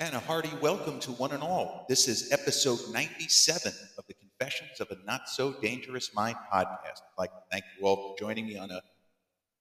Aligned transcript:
And 0.00 0.14
a 0.14 0.20
hearty 0.20 0.52
welcome 0.62 1.00
to 1.00 1.10
one 1.10 1.32
and 1.32 1.42
all. 1.42 1.84
This 1.88 2.06
is 2.06 2.30
episode 2.30 2.78
97 2.92 3.72
of 3.98 4.06
the 4.06 4.14
Confessions 4.14 4.78
of 4.78 4.92
a 4.92 5.04
Not 5.04 5.28
So 5.28 5.54
Dangerous 5.60 6.14
Mind 6.14 6.36
podcast. 6.52 7.00
I'd 7.02 7.18
like 7.18 7.32
to 7.32 7.42
thank 7.50 7.64
you 7.76 7.84
all 7.84 7.96
for 7.96 8.16
joining 8.16 8.46
me 8.46 8.56
on 8.56 8.70
a 8.70 8.80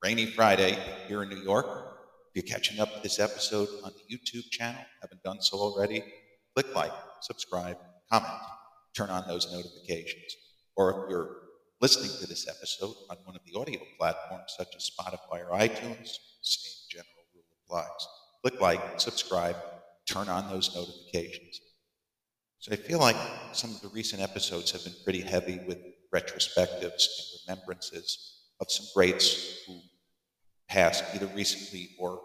rainy 0.04 0.28
Friday 0.28 0.78
here 1.08 1.24
in 1.24 1.30
New 1.30 1.42
York. 1.42 1.66
If 1.66 2.36
you're 2.36 2.56
catching 2.56 2.80
up 2.80 2.94
to 2.94 3.02
this 3.02 3.20
episode 3.20 3.68
on 3.84 3.94
the 3.94 4.16
YouTube 4.16 4.48
channel, 4.52 4.80
haven't 5.02 5.24
done 5.24 5.42
so 5.42 5.58
already, 5.58 6.04
click 6.54 6.76
like, 6.76 6.94
subscribe, 7.22 7.78
comment, 8.12 8.32
turn 8.96 9.10
on 9.10 9.28
those 9.28 9.52
notifications. 9.52 10.36
Or 10.76 11.06
if 11.06 11.10
you're 11.10 11.36
listening 11.82 12.12
to 12.22 12.28
this 12.28 12.48
episode 12.48 12.94
on 13.10 13.18
one 13.24 13.36
of 13.36 13.42
the 13.52 13.60
audio 13.60 13.80
platforms 13.98 14.54
such 14.56 14.76
as 14.76 14.88
Spotify 14.88 15.50
or 15.50 15.58
iTunes, 15.58 16.20
same 16.44 16.74
general 16.92 17.26
rule 17.34 17.44
applies. 17.66 18.08
Click 18.44 18.62
like, 18.62 19.00
subscribe, 19.00 19.56
turn 20.08 20.30
on 20.30 20.50
those 20.50 20.74
notifications. 20.76 21.62
So 22.60 22.72
I 22.72 22.76
feel 22.76 23.00
like 23.00 23.18
some 23.54 23.72
of 23.72 23.82
the 23.82 23.90
recent 23.90 24.22
episodes 24.22 24.72
have 24.72 24.84
been 24.84 24.96
pretty 25.04 25.22
heavy 25.22 25.60
with 25.68 25.78
retrospectives 26.14 27.06
and 27.48 27.48
remembrances 27.48 28.42
of 28.60 28.72
some 28.72 28.86
greats 28.96 29.64
who 29.68 29.80
passed 30.68 31.04
either 31.14 31.28
recently 31.28 31.90
or 32.00 32.20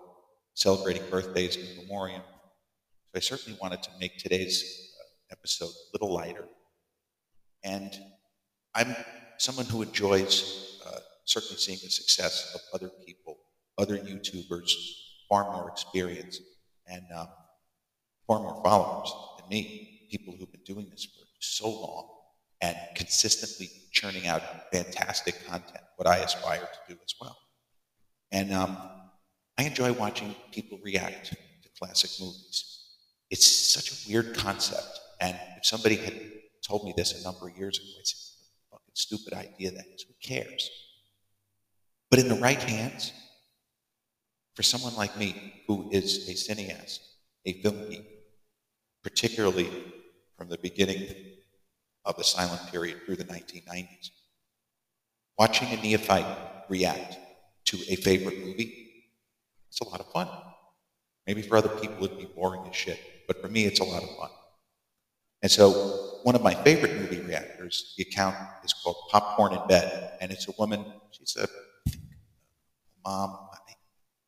celebrating 0.55 1.03
birthdays 1.11 1.57
in 1.57 1.77
memoriam. 1.77 2.23
So 2.23 3.17
I 3.17 3.21
certainly 3.21 3.59
wanted 3.61 3.83
to 3.83 3.91
make 4.01 4.19
today's 4.19 4.95
uh, 4.99 5.33
episode 5.33 5.69
a 5.69 5.91
little 5.93 6.15
lighter. 6.15 6.47
And 7.63 7.93
I'm 8.75 8.97
someone 9.39 9.67
who 9.67 9.83
enjoys 9.83 10.81
uh, 10.87 10.99
certainly 11.25 11.57
seeing 11.57 11.79
the 11.83 11.91
success 11.91 12.53
of 12.55 12.61
other 12.75 12.91
people, 13.07 13.39
other 13.77 13.99
YouTubers, 13.99 14.73
far 15.29 15.53
more 15.53 15.69
experience, 15.69 16.41
and 16.87 17.05
um, 17.17 17.29
far 18.33 18.41
more 18.41 18.63
followers 18.63 19.13
than 19.39 19.49
me, 19.49 20.07
people 20.11 20.35
who've 20.39 20.51
been 20.51 20.63
doing 20.65 20.89
this 20.91 21.05
for 21.05 21.27
so 21.41 21.69
long 21.69 22.09
and 22.63 22.77
consistently 22.95 23.71
churning 23.91 24.27
out 24.27 24.43
fantastic 24.73 25.47
content, 25.47 25.83
what 25.97 26.09
I 26.09 26.19
aspire 26.19 26.61
to 26.61 26.95
do 26.95 26.99
as 27.05 27.15
well. 27.21 27.37
And 28.31 28.53
um, 28.53 28.77
I 29.59 29.65
enjoy 29.65 29.93
watching 29.93 30.35
people 30.53 30.79
react 30.83 31.27
to 31.31 31.69
classic 31.79 32.11
movies. 32.21 32.85
It's 33.31 33.47
such 33.47 33.91
a 33.91 34.11
weird 34.11 34.35
concept. 34.37 35.01
And 35.21 35.37
if 35.59 35.67
somebody 35.67 35.97
had 35.97 36.15
told 36.67 36.85
me 36.85 36.95
this 36.97 37.21
a 37.21 37.25
number 37.25 37.49
of 37.49 37.57
years 37.57 37.79
ago, 37.79 37.87
I'd 37.99 38.07
say, 38.07 38.17
fucking 38.71 38.95
stupid 38.95 39.35
idea 39.35 39.73
that 39.73 39.85
is. 39.95 40.05
Who 40.05 40.15
cares? 40.23 40.71
But 42.11 42.21
in 42.21 42.29
the 42.29 42.37
right 42.37 42.63
hands, 42.63 43.13
for 44.55 44.63
someone 44.63 44.95
like 44.97 45.19
me 45.19 45.63
who 45.67 45.91
is 45.93 46.29
a 46.29 46.33
cineast, 46.33 47.01
a 47.45 47.55
film 47.55 47.89
geek, 47.91 48.22
particularly 49.03 49.69
from 50.37 50.49
the 50.49 50.59
beginning 50.59 51.15
of 52.05 52.17
the 52.17 52.25
silent 52.25 52.61
period 52.71 52.99
through 53.05 53.17
the 53.17 53.25
1990s. 53.25 54.11
Watching 55.39 55.69
a 55.69 55.83
neophyte 55.83 56.27
react 56.69 57.17
to 57.67 57.79
a 57.89 57.97
favorite 57.97 58.39
movie, 58.39 59.05
it's 59.69 59.81
a 59.81 59.89
lot 59.89 60.01
of 60.01 60.11
fun. 60.13 60.29
Maybe 61.27 61.43
for 61.43 61.57
other 61.57 61.69
people 61.69 62.05
it'd 62.05 62.19
be 62.19 62.27
boring 62.27 62.63
as 62.69 62.77
shit, 62.77 62.99
but 63.27 63.41
for 63.41 63.49
me 63.49 63.65
it's 63.65 63.81
a 63.81 63.85
lot 63.85 64.03
of 64.03 64.17
fun. 64.17 64.31
And 65.43 65.51
so 65.51 66.19
one 66.23 66.35
of 66.35 66.43
my 66.43 66.55
favorite 66.55 66.95
movie 67.01 67.21
reactors, 67.21 67.95
the 67.97 68.03
account 68.05 68.37
is 68.65 68.73
called 68.73 68.97
Popcorn 69.11 69.53
in 69.55 69.67
Bed, 69.67 70.19
and 70.21 70.31
it's 70.31 70.49
a 70.49 70.53
woman, 70.59 70.85
she's 71.11 71.37
a 71.37 71.49
mom, 73.05 73.39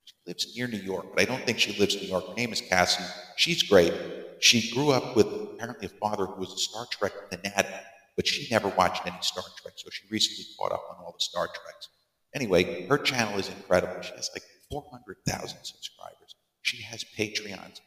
she 0.05 0.15
lives 0.27 0.57
near 0.57 0.67
New 0.67 0.79
York, 0.79 1.07
but 1.15 1.23
I 1.23 1.25
don't 1.25 1.45
think 1.45 1.59
she 1.59 1.79
lives 1.79 1.95
in 1.95 2.03
New 2.03 2.09
York. 2.09 2.27
Her 2.29 2.35
name 2.35 2.53
is 2.53 2.61
Cassie. 2.61 3.05
She's 3.37 3.63
great. 3.63 3.93
She 4.41 4.71
grew 4.73 4.91
up 4.91 5.17
with 5.17 5.27
apparently 5.27 5.87
a 5.87 5.99
father 6.01 6.27
who 6.27 6.41
was 6.41 6.53
a 6.53 6.59
Star 6.59 6.87
Trek 6.91 7.13
fanatic, 7.31 7.73
but 8.17 8.27
she 8.27 8.49
never 8.51 8.69
watched 8.69 9.07
any 9.07 9.17
Star 9.21 9.45
Trek, 9.61 9.75
so 9.77 9.89
she 9.91 10.07
recently 10.11 10.45
caught 10.59 10.73
up 10.73 10.85
on 10.91 11.05
all 11.05 11.13
the 11.13 11.23
Star 11.23 11.47
Treks. 11.47 11.89
Anyway, 12.35 12.87
her 12.87 12.99
channel 12.99 13.39
is 13.39 13.49
incredible. 13.49 14.01
She 14.03 14.13
has 14.15 14.31
like 14.35 14.43
400,000 14.71 15.49
subscribers. 15.63 16.35
She 16.63 16.83
has 16.83 17.05
Patreons. 17.17 17.81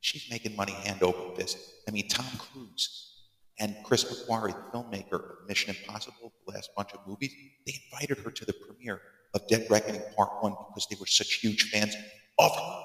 She's 0.00 0.30
making 0.30 0.56
money 0.56 0.72
hand 0.72 1.02
over 1.02 1.34
fist. 1.36 1.58
I 1.88 1.90
mean, 1.90 2.08
Tom 2.08 2.26
Cruise 2.38 3.14
and 3.58 3.76
Chris 3.84 4.04
McQuarrie, 4.04 4.54
the 4.54 4.78
filmmaker 4.78 5.14
of 5.14 5.48
Mission 5.48 5.74
Impossible, 5.74 6.32
the 6.46 6.52
last 6.52 6.70
bunch 6.76 6.92
of 6.92 7.00
movies, 7.06 7.32
they 7.66 7.80
invited 7.90 8.18
her 8.24 8.30
to 8.30 8.44
the 8.44 8.52
premiere 8.52 9.00
of 9.34 9.46
Dead 9.48 9.66
Reckoning 9.70 10.02
Part 10.16 10.42
1 10.42 10.54
because 10.68 10.86
they 10.90 10.96
were 10.98 11.06
such 11.06 11.34
huge 11.34 11.70
fans 11.70 11.94
of 12.38 12.54
her. 12.54 12.82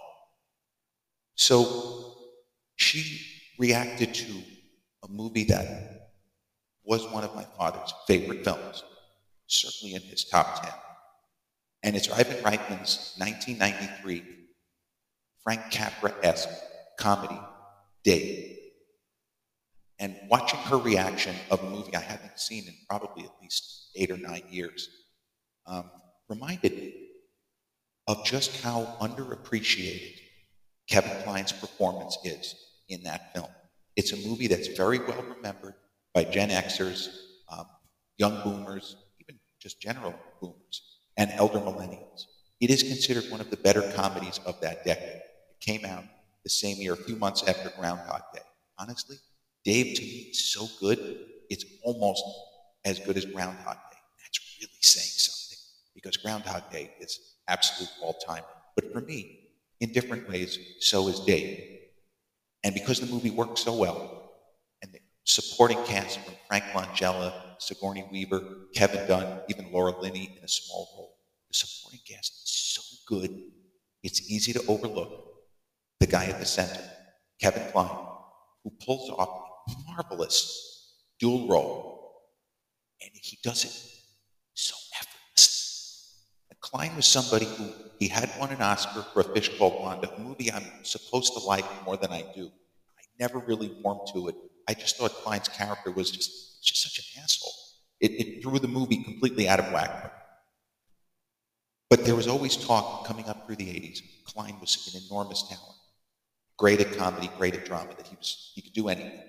So 1.35 2.18
she 2.79 3.21
reacted 3.57 4.13
to 4.13 4.41
a 5.03 5.07
movie 5.09 5.43
that 5.43 6.11
was 6.85 7.05
one 7.11 7.23
of 7.23 7.35
my 7.35 7.43
father's 7.57 7.93
favorite 8.07 8.43
films, 8.43 8.83
certainly 9.47 9.95
in 9.95 10.01
his 10.01 10.23
top 10.23 10.63
10. 10.63 10.73
And 11.83 11.95
it's 11.95 12.09
Ivan 12.09 12.37
Reitman's 12.37 13.15
1993 13.17 14.23
Frank 15.43 15.61
Capra 15.71 16.13
esque 16.23 16.49
comedy, 16.97 17.39
Dave. 18.03 18.57
And 19.99 20.15
watching 20.29 20.59
her 20.59 20.77
reaction 20.77 21.35
of 21.51 21.61
a 21.61 21.69
movie 21.69 21.95
I 21.95 22.01
hadn't 22.01 22.39
seen 22.39 22.65
in 22.65 22.73
probably 22.89 23.25
at 23.25 23.31
least 23.41 23.89
eight 23.95 24.09
or 24.09 24.17
nine 24.17 24.43
years 24.49 24.89
um, 25.65 25.89
reminded 26.29 26.77
me 26.77 26.93
of 28.07 28.23
just 28.23 28.61
how 28.61 28.95
underappreciated 29.01 30.15
Kevin 30.87 31.23
Kline's 31.23 31.51
performance 31.51 32.17
is 32.23 32.55
in 32.89 33.03
that 33.03 33.33
film. 33.33 33.49
It's 33.95 34.13
a 34.13 34.27
movie 34.27 34.47
that's 34.47 34.67
very 34.67 34.99
well 34.99 35.23
remembered 35.35 35.75
by 36.13 36.23
Gen 36.23 36.49
Xers, 36.49 37.09
um, 37.51 37.65
young 38.17 38.41
boomers, 38.43 38.95
even 39.21 39.39
just 39.61 39.81
general 39.81 40.13
boomers, 40.41 40.99
and 41.17 41.31
elder 41.31 41.59
millennials. 41.59 42.25
It 42.59 42.69
is 42.69 42.83
considered 42.83 43.29
one 43.31 43.41
of 43.41 43.49
the 43.49 43.57
better 43.57 43.81
comedies 43.95 44.39
of 44.45 44.59
that 44.61 44.83
decade. 44.85 45.21
It 45.21 45.59
came 45.59 45.85
out 45.85 46.03
the 46.43 46.49
same 46.49 46.77
year, 46.77 46.93
a 46.93 46.97
few 46.97 47.15
months 47.15 47.43
after 47.47 47.69
Groundhog 47.79 48.21
Day. 48.33 48.41
Honestly, 48.77 49.17
Dave 49.65 49.95
to 49.97 50.01
me 50.01 50.29
is 50.31 50.51
so 50.53 50.67
good, 50.79 51.25
it's 51.49 51.65
almost 51.83 52.23
as 52.85 52.99
good 52.99 53.17
as 53.17 53.25
Groundhog 53.25 53.75
Day. 53.75 53.97
That's 54.23 54.57
really 54.59 54.71
saying 54.81 55.05
something 55.05 55.57
because 55.93 56.17
Groundhog 56.17 56.71
Day 56.71 56.91
is 56.99 57.19
absolute 57.47 57.91
all 58.01 58.13
time. 58.13 58.43
But 58.75 58.93
for 58.93 59.01
me, 59.01 59.49
in 59.81 59.91
different 59.91 60.29
ways, 60.29 60.57
so 60.79 61.07
is 61.07 61.19
Dave. 61.21 61.78
And 62.63 62.73
because 62.73 62.99
the 62.99 63.07
movie 63.07 63.29
worked 63.29 63.59
so 63.59 63.75
well, 63.75 64.31
and 64.81 64.91
the 64.91 64.99
supporting 65.23 65.81
cast 65.85 66.19
from 66.19 66.33
Frank 66.47 66.65
Langella, 66.73 67.33
Sigourney 67.59 68.05
Weaver, 68.11 68.67
Kevin 68.73 69.07
Dunn, 69.07 69.41
even 69.49 69.71
Laura 69.71 69.97
Linney 69.99 70.35
in 70.37 70.43
a 70.43 70.47
small 70.47 70.89
role, 70.95 71.15
the 71.49 71.53
supporting 71.53 72.01
cast 72.07 72.31
is 72.43 72.51
so 72.51 72.81
good, 73.07 73.41
it's 74.03 74.29
easy 74.29 74.53
to 74.53 74.65
overlook 74.67 75.25
the 75.99 76.07
guy 76.07 76.25
at 76.25 76.39
the 76.39 76.45
center, 76.45 76.81
Kevin 77.41 77.63
Kline, 77.71 78.07
who 78.63 78.71
pulls 78.85 79.09
off 79.09 79.29
a 79.67 79.91
marvelous 79.91 80.95
dual 81.19 81.47
role, 81.47 82.13
and 83.01 83.11
he 83.13 83.37
does 83.43 83.65
it 83.65 83.71
so 84.53 84.75
effortlessly. 84.99 85.79
Kline 86.61 86.95
was 86.95 87.05
somebody 87.05 87.45
who 87.45 87.71
he 87.99 88.07
had 88.07 88.31
won 88.39 88.49
an 88.51 88.61
Oscar 88.61 89.03
for 89.13 89.19
A 89.19 89.23
Fish 89.25 89.57
Called 89.57 89.81
Wanda, 89.81 90.09
a 90.09 90.19
movie 90.19 90.49
I'm 90.49 90.63
supposed 90.83 91.33
to 91.33 91.39
like 91.39 91.65
more 91.85 91.97
than 91.97 92.11
I 92.11 92.23
do. 92.33 92.47
I 92.97 93.03
never 93.19 93.39
really 93.39 93.75
warmed 93.83 94.07
to 94.13 94.29
it. 94.29 94.35
I 94.69 94.73
just 94.73 94.95
thought 94.97 95.11
Kline's 95.11 95.49
character 95.49 95.91
was 95.91 96.09
just, 96.09 96.63
just 96.63 96.81
such 96.81 96.99
an 96.99 97.21
asshole. 97.21 97.51
It, 97.99 98.11
it 98.11 98.41
threw 98.41 98.57
the 98.57 98.69
movie 98.69 99.03
completely 99.03 99.49
out 99.49 99.59
of 99.59 99.73
whack. 99.73 100.13
But 101.89 102.05
there 102.05 102.15
was 102.15 102.27
always 102.27 102.55
talk 102.55 103.05
coming 103.05 103.27
up 103.27 103.45
through 103.45 103.57
the 103.57 103.65
80s. 103.65 104.01
Kline 104.23 104.55
was 104.61 104.93
an 104.93 105.01
enormous 105.09 105.43
talent. 105.49 105.75
Great 106.57 106.79
at 106.79 106.95
comedy, 106.97 107.29
great 107.37 107.55
at 107.55 107.65
drama, 107.65 107.89
that 107.97 108.07
he 108.07 108.15
was 108.15 108.51
he 108.53 108.61
could 108.61 108.73
do 108.73 108.87
anything. 108.87 109.23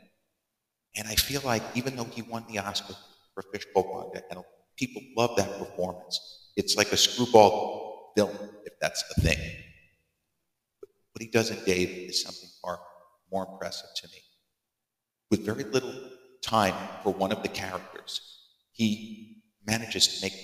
And 0.96 1.08
I 1.08 1.14
feel 1.14 1.40
like 1.44 1.62
even 1.74 1.96
though 1.96 2.04
he 2.04 2.22
won 2.22 2.44
the 2.48 2.58
Oscar 2.58 2.94
for 3.34 3.42
Fish 3.52 3.66
Called 3.72 3.86
Wanda, 3.88 4.22
and 4.30 4.44
people 4.76 5.02
love 5.16 5.36
that 5.36 5.58
performance, 5.58 6.50
it's 6.56 6.76
like 6.76 6.92
a 6.92 6.96
screwball 6.96 7.79
villain, 8.16 8.50
if 8.64 8.72
that's 8.80 9.02
the 9.14 9.22
thing. 9.22 9.38
What 11.12 11.22
he 11.22 11.28
does 11.28 11.50
in 11.50 11.62
Dave 11.64 11.88
is 12.10 12.22
something 12.22 12.48
far 12.62 12.80
more 13.30 13.48
impressive 13.50 13.90
to 13.96 14.08
me. 14.08 14.18
With 15.30 15.44
very 15.44 15.64
little 15.64 15.94
time 16.42 16.74
for 17.02 17.12
one 17.12 17.32
of 17.32 17.42
the 17.42 17.48
characters, 17.48 18.20
he 18.72 19.42
manages 19.66 20.18
to 20.18 20.26
make 20.26 20.34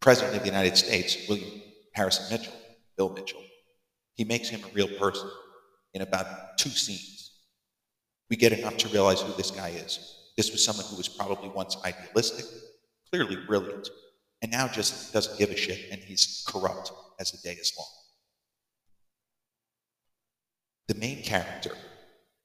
President 0.00 0.34
of 0.34 0.40
the 0.40 0.48
United 0.48 0.76
States, 0.76 1.28
William 1.28 1.60
Harrison 1.92 2.24
Mitchell, 2.30 2.54
Bill 2.96 3.10
Mitchell, 3.10 3.42
he 4.14 4.24
makes 4.24 4.48
him 4.48 4.60
a 4.64 4.74
real 4.74 4.88
person 4.98 5.30
in 5.94 6.02
about 6.02 6.58
two 6.58 6.70
scenes. 6.70 7.32
We 8.28 8.36
get 8.36 8.52
enough 8.52 8.76
to 8.78 8.88
realize 8.88 9.20
who 9.20 9.32
this 9.34 9.50
guy 9.50 9.70
is. 9.70 9.98
This 10.36 10.52
was 10.52 10.64
someone 10.64 10.86
who 10.86 10.96
was 10.96 11.08
probably 11.08 11.48
once 11.48 11.76
idealistic, 11.84 12.46
clearly 13.10 13.36
brilliant, 13.46 13.88
and 14.42 14.50
now 14.50 14.68
just 14.68 15.12
doesn't 15.12 15.38
give 15.38 15.50
a 15.50 15.56
shit 15.56 15.90
and 15.90 16.00
he's 16.00 16.44
corrupt 16.46 16.92
as 17.18 17.32
the 17.32 17.38
day 17.38 17.54
is 17.54 17.72
long. 17.76 17.86
The 20.88 20.94
main 20.94 21.22
character 21.22 21.76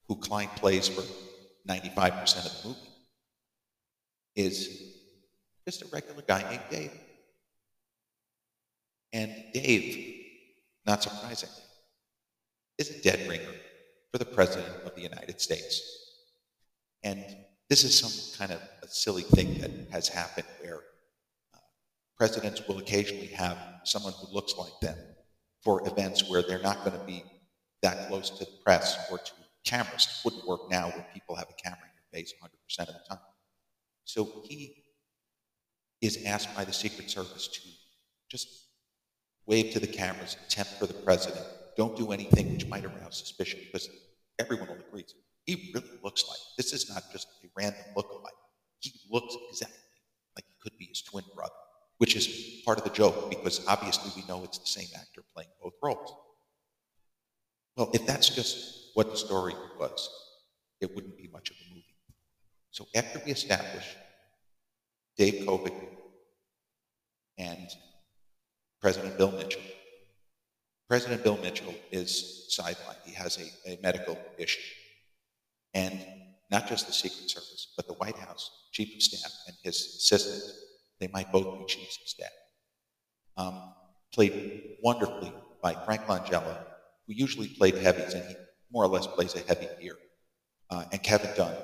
who 0.08 0.16
Kline 0.18 0.50
plays 0.56 0.88
for 0.88 1.02
95% 1.68 2.46
of 2.46 2.62
the 2.62 2.68
movie, 2.68 2.80
is 4.36 4.82
just 5.66 5.82
a 5.82 5.88
regular 5.88 6.22
guy 6.28 6.48
named 6.50 6.64
Dave. 6.70 6.92
And 9.14 9.32
Dave, 9.54 10.26
not 10.86 11.02
surprisingly, 11.02 11.56
is 12.78 12.90
a 12.92 13.02
dead 13.02 13.28
ringer 13.30 13.56
for 14.12 14.18
the 14.18 14.26
President 14.26 14.68
of 14.86 14.94
the 14.96 15.02
United 15.02 15.40
States. 15.40 15.82
And 17.04 17.24
this 17.70 17.84
is 17.84 17.98
some 17.98 18.12
kind 18.38 18.52
of 18.52 18.62
a 18.84 18.88
silly 18.88 19.24
thing 19.24 19.60
that 19.60 19.72
has 19.92 20.08
happened 20.08 20.48
where 20.62 20.82
presidents 22.18 22.62
will 22.68 22.80
occasionally 22.80 23.28
have 23.28 23.58
someone 23.84 24.14
who 24.14 24.34
looks 24.34 24.56
like 24.58 24.80
them 24.82 24.98
for 25.64 25.88
events 25.88 26.30
where 26.30 26.42
they're 26.42 26.62
not 26.62 26.84
going 26.86 26.98
to 26.98 27.06
be 27.06 27.24
that 27.82 28.08
close 28.08 28.30
to 28.30 28.46
the 28.46 28.52
press 28.64 28.98
or 29.12 29.18
to 29.18 29.32
cameras. 29.66 30.08
It 30.08 30.26
wouldn't 30.26 30.48
work 30.48 30.70
now 30.70 30.90
when 30.90 31.06
people 31.14 31.36
have 31.36 31.48
a 31.50 31.62
camera 31.62 31.80
in 31.84 31.92
your 31.96 32.22
face 32.22 32.34
100% 32.42 32.80
of 32.82 32.88
the 32.88 33.02
time. 33.10 33.20
So 34.06 34.44
he 34.48 34.84
is 36.02 36.24
asked 36.26 36.56
by 36.56 36.64
the 36.64 36.74
Secret 36.74 37.10
Service 37.10 37.48
to 37.48 37.62
just 38.30 38.48
wave 39.46 39.74
to 39.74 39.80
the 39.80 39.88
cameras, 39.88 40.38
tempt 40.50 40.74
for 40.74 40.86
the 40.86 40.94
president. 40.94 41.46
Don't 41.78 41.98
do 41.98 42.12
anything 42.12 42.54
which 42.54 42.68
might 42.68 42.86
arouse 42.86 43.18
suspicion 43.18 43.60
because 43.66 43.90
everyone 44.40 44.68
will 44.68 44.78
agree. 44.88 45.06
He 45.46 45.72
really 45.74 46.00
looks 46.04 46.26
like 46.28 46.40
this 46.58 46.74
is 46.74 46.90
not 46.90 47.04
just 47.12 47.28
a 47.44 47.48
random 47.56 47.82
look-alike. 47.96 48.34
He 48.80 48.94
looks 49.12 49.36
exactly 49.50 49.78
like 50.36 50.46
he 50.48 50.54
could 50.62 50.78
be 50.78 50.86
his 50.86 51.02
twin 51.02 51.24
brother, 51.36 51.54
which 51.98 52.16
is 52.16 52.62
part 52.66 52.78
of 52.78 52.84
the 52.84 52.90
joke 52.90 53.30
because 53.30 53.66
obviously 53.68 54.12
we 54.16 54.28
know 54.28 54.44
it's 54.44 54.58
the 54.58 54.66
same 54.66 54.88
actor 54.96 55.22
playing 55.34 55.50
both 55.62 55.74
roles. 55.82 56.14
Well, 57.78 57.90
if 57.94 58.06
that's 58.06 58.30
just 58.30 58.92
what 58.94 59.12
the 59.12 59.18
story 59.18 59.54
was, 59.80 60.10
it 60.82 60.94
wouldn't 60.96 61.18
be 61.18 61.30
much 61.32 61.52
of 61.52 61.58
a 61.58 61.70
movie. 61.70 61.86
So 62.72 62.86
after 62.96 63.22
we 63.26 63.32
establish 63.32 63.86
Dave 65.18 65.46
Kovic 65.46 65.74
and 67.38 67.68
President 68.82 69.18
Bill 69.18 69.32
Mitchell, 69.32 69.62
President 70.88 71.24
Bill 71.24 71.38
Mitchell 71.38 71.74
is 71.92 72.48
sidelined. 72.58 72.98
He 73.06 73.14
has 73.14 73.38
a, 73.38 73.72
a 73.72 73.80
medical 73.82 74.18
issue. 74.38 74.62
And 75.74 76.00
not 76.52 76.68
just 76.68 76.88
the 76.88 76.94
Secret 76.94 77.30
Service, 77.30 77.74
but 77.76 77.88
the 77.88 77.94
White 77.94 78.18
House 78.18 78.52
Chief 78.72 78.96
of 78.96 79.02
Staff 79.02 79.32
and 79.48 79.56
his 79.64 79.76
assistant, 79.76 80.56
they 81.00 81.08
might 81.08 81.32
both 81.32 81.58
be 81.58 81.64
of 81.64 81.70
staff, 81.70 82.30
um, 83.38 83.74
played 84.14 84.78
wonderfully 84.84 85.34
by 85.62 85.74
Frank 85.86 86.02
Langella, 86.04 86.66
who 87.08 87.14
usually 87.14 87.48
played 87.48 87.76
heavies, 87.76 88.14
and 88.14 88.24
he 88.28 88.36
more 88.72 88.84
or 88.84 88.88
less 88.88 89.08
plays 89.08 89.36
a 89.36 89.40
heavy 89.40 89.68
here, 89.80 89.98
uh, 90.70 90.86
and 90.92 91.02
Kevin 91.04 91.32
Dunn, 91.36 91.56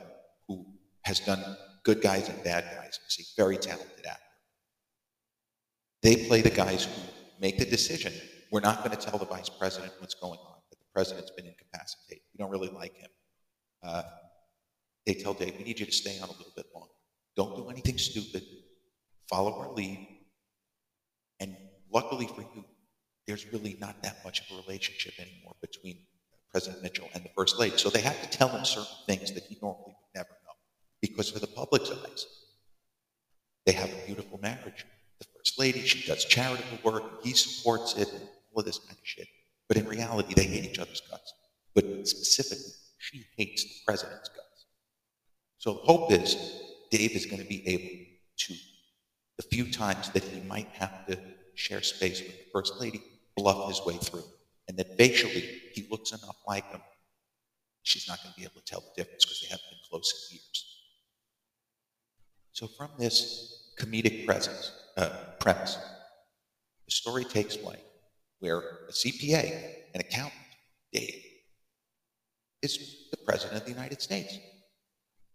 who 0.48 0.66
has 1.04 1.20
done 1.20 1.44
good 1.84 2.02
guys 2.02 2.30
and 2.30 2.44
bad 2.44 2.64
guys, 2.76 3.00
He's 3.08 3.34
a 3.38 3.42
very 3.42 3.58
talented 3.58 4.06
actor. 4.06 4.22
They 6.02 6.28
play 6.28 6.42
the 6.42 6.50
guys 6.50 6.86
who 6.86 7.02
make 7.40 7.58
the 7.58 7.66
decision. 7.66 8.14
We're 8.52 8.62
not 8.62 8.84
going 8.84 8.96
to 8.96 8.98
tell 8.98 9.18
the 9.18 9.26
vice 9.26 9.50
president 9.50 9.94
what's 10.00 10.16
going 10.16 10.40
on, 10.40 10.56
but 10.70 10.80
the 10.80 10.86
president's 10.94 11.32
been 11.32 11.46
incapacitated. 11.46 12.24
We 12.34 12.38
don't 12.38 12.52
really 12.52 12.70
like 12.70 12.96
him. 12.96 13.10
Uh, 13.84 14.04
they 15.06 15.14
tell 15.14 15.34
Dave, 15.34 15.56
we 15.58 15.64
need 15.64 15.80
you 15.80 15.86
to 15.86 15.92
stay 15.92 16.20
on 16.20 16.30
a 16.30 16.32
little 16.32 16.54
bit 16.56 16.68
longer. 16.76 16.94
Don't 17.36 17.56
do 17.56 17.70
anything 17.70 17.98
stupid. 17.98 18.44
Follow 19.32 19.60
our 19.60 19.72
lead. 19.72 20.08
And 21.40 21.58
luckily 21.92 22.28
for 22.28 22.42
you, 22.42 22.66
there's 23.26 23.52
really 23.52 23.78
not 23.80 24.04
that 24.04 24.24
much 24.24 24.42
of 24.42 24.58
a 24.58 24.62
relationship 24.62 25.14
anymore 25.20 25.56
between 25.62 25.98
President 26.52 26.84
Mitchell 26.84 27.10
and 27.14 27.24
the 27.24 27.30
First 27.36 27.58
Lady. 27.58 27.78
So 27.78 27.90
they 27.90 28.02
have 28.02 28.22
to 28.22 28.30
tell 28.30 28.50
him 28.50 28.66
certain 28.66 28.92
things 29.08 29.32
that 29.32 29.44
he 29.44 29.58
normally 29.62 29.96
would 29.98 30.14
never 30.14 30.30
know. 30.30 30.54
Because 31.02 31.32
for 31.32 31.40
the 31.40 31.48
public's 31.48 31.90
eyes, 31.90 32.28
they 33.66 33.72
have 33.72 33.90
a 33.90 34.06
beautiful 34.06 34.38
marriage. 34.42 34.86
The 35.20 35.26
First 35.38 35.58
Lady, 35.58 35.82
she 35.82 36.06
does 36.06 36.26
charitable 36.26 36.80
work, 36.84 37.24
he 37.24 37.32
supports 37.34 37.96
it, 37.96 38.12
and 38.12 38.22
all 38.54 38.60
of 38.60 38.66
this 38.66 38.80
kind 38.80 38.92
of 38.92 38.98
shit. 39.04 39.28
But 39.68 39.78
in 39.78 39.88
reality, 39.88 40.34
they 40.34 40.44
hate 40.44 40.66
each 40.66 40.80
other's 40.80 41.02
guts. 41.10 41.34
But 41.74 41.86
specifically, 42.06 42.74
she 42.98 43.26
hates 43.38 43.64
the 43.64 43.70
president's 43.86 44.28
guts. 44.30 44.66
So 45.58 45.74
the 45.74 45.80
hope 45.80 46.12
is 46.12 46.36
Dave 46.90 47.12
is 47.12 47.26
going 47.26 47.42
to 47.42 47.48
be 47.48 47.66
able 47.68 48.06
to, 48.40 48.54
the 49.38 49.44
few 49.44 49.72
times 49.72 50.10
that 50.12 50.24
he 50.24 50.42
might 50.42 50.68
have 50.70 51.06
to 51.08 51.18
share 51.56 51.82
space 51.82 52.22
with 52.22 52.32
the 52.32 52.46
First 52.54 52.80
Lady, 52.80 53.02
bluff 53.36 53.70
his 53.70 53.86
way 53.86 53.98
through. 53.98 54.24
And 54.68 54.78
that 54.78 54.98
facially, 54.98 55.62
he 55.74 55.88
looks 55.90 56.12
enough 56.12 56.38
like 56.48 56.70
him, 56.72 56.82
she's 57.84 58.08
not 58.08 58.22
going 58.22 58.34
to 58.34 58.40
be 58.40 58.46
able 58.46 58.62
to 58.62 58.66
tell 58.66 58.82
the 58.82 59.04
difference 59.04 59.26
because 59.26 59.42
they 59.42 59.48
haven't 59.48 59.70
been 59.70 59.80
close 59.90 60.30
in 60.30 60.36
years. 60.36 60.66
So 62.52 62.68
from 62.68 62.90
this 63.00 63.74
comedic 63.80 64.26
presence, 64.26 64.72
uh, 64.98 65.10
premise, 65.40 65.78
the 66.86 66.92
story 66.92 67.24
takes 67.24 67.56
place 67.58 67.80
where 68.40 68.60
a 68.60 68.92
CPA, 68.92 69.74
an 69.94 70.02
accountant, 70.02 70.34
Dave, 70.92 71.24
is 72.62 73.08
the 73.12 73.18
President 73.18 73.58
of 73.58 73.66
the 73.66 73.72
United 73.72 74.02
States. 74.02 74.38